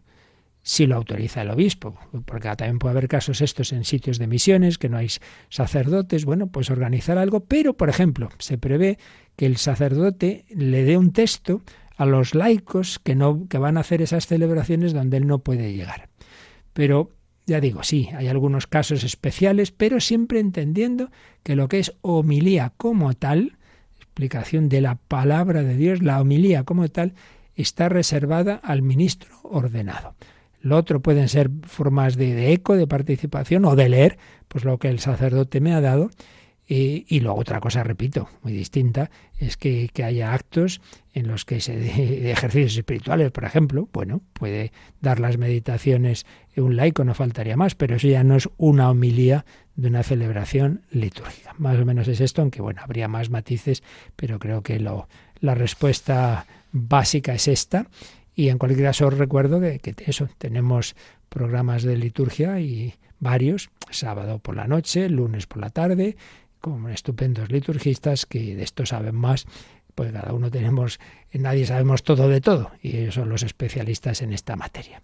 [0.67, 1.95] si lo autoriza el obispo,
[2.25, 5.09] porque también puede haber casos estos en sitios de misiones, que no hay
[5.47, 8.97] sacerdotes, bueno, pues organizar algo, pero, por ejemplo, se prevé
[9.35, 11.61] que el sacerdote le dé un texto
[11.97, 15.71] a los laicos que, no, que van a hacer esas celebraciones donde él no puede
[15.71, 16.09] llegar.
[16.73, 17.11] Pero,
[17.45, 21.11] ya digo, sí, hay algunos casos especiales, pero siempre entendiendo
[21.43, 23.59] que lo que es homilía como tal,
[23.97, 27.13] explicación de la palabra de Dios, la homilía como tal,
[27.53, 30.15] está reservada al ministro ordenado.
[30.65, 34.89] Lo otro pueden ser formas de, eco, de participación o de leer, pues lo que
[34.89, 36.09] el sacerdote me ha dado.
[36.67, 40.81] Y, luego otra cosa, repito, muy distinta, es que, haya actos
[41.13, 46.25] en los que se de, ejercicios espirituales, por ejemplo, bueno, puede dar las meditaciones
[46.57, 49.45] un laico, no faltaría más, pero eso ya no es una homilía
[49.75, 51.53] de una celebración litúrgica.
[51.59, 53.83] Más o menos es esto, aunque bueno, habría más matices,
[54.15, 55.07] pero creo que lo,
[55.41, 57.85] la respuesta básica es esta
[58.35, 60.95] y en cualquier caso os recuerdo que, eso, tenemos
[61.29, 66.17] programas de liturgia y varios, sábado por la noche, lunes por la tarde,
[66.59, 69.45] con estupendos liturgistas que de esto saben más,
[69.95, 70.99] pues cada uno tenemos,
[71.31, 75.01] nadie sabemos todo de todo, y ellos son los especialistas en esta materia.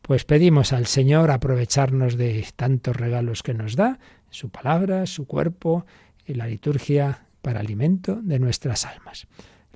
[0.00, 3.98] Pues pedimos al Señor aprovecharnos de tantos regalos que nos da,
[4.30, 5.84] su palabra, su cuerpo
[6.26, 9.26] y la liturgia para alimento de nuestras almas.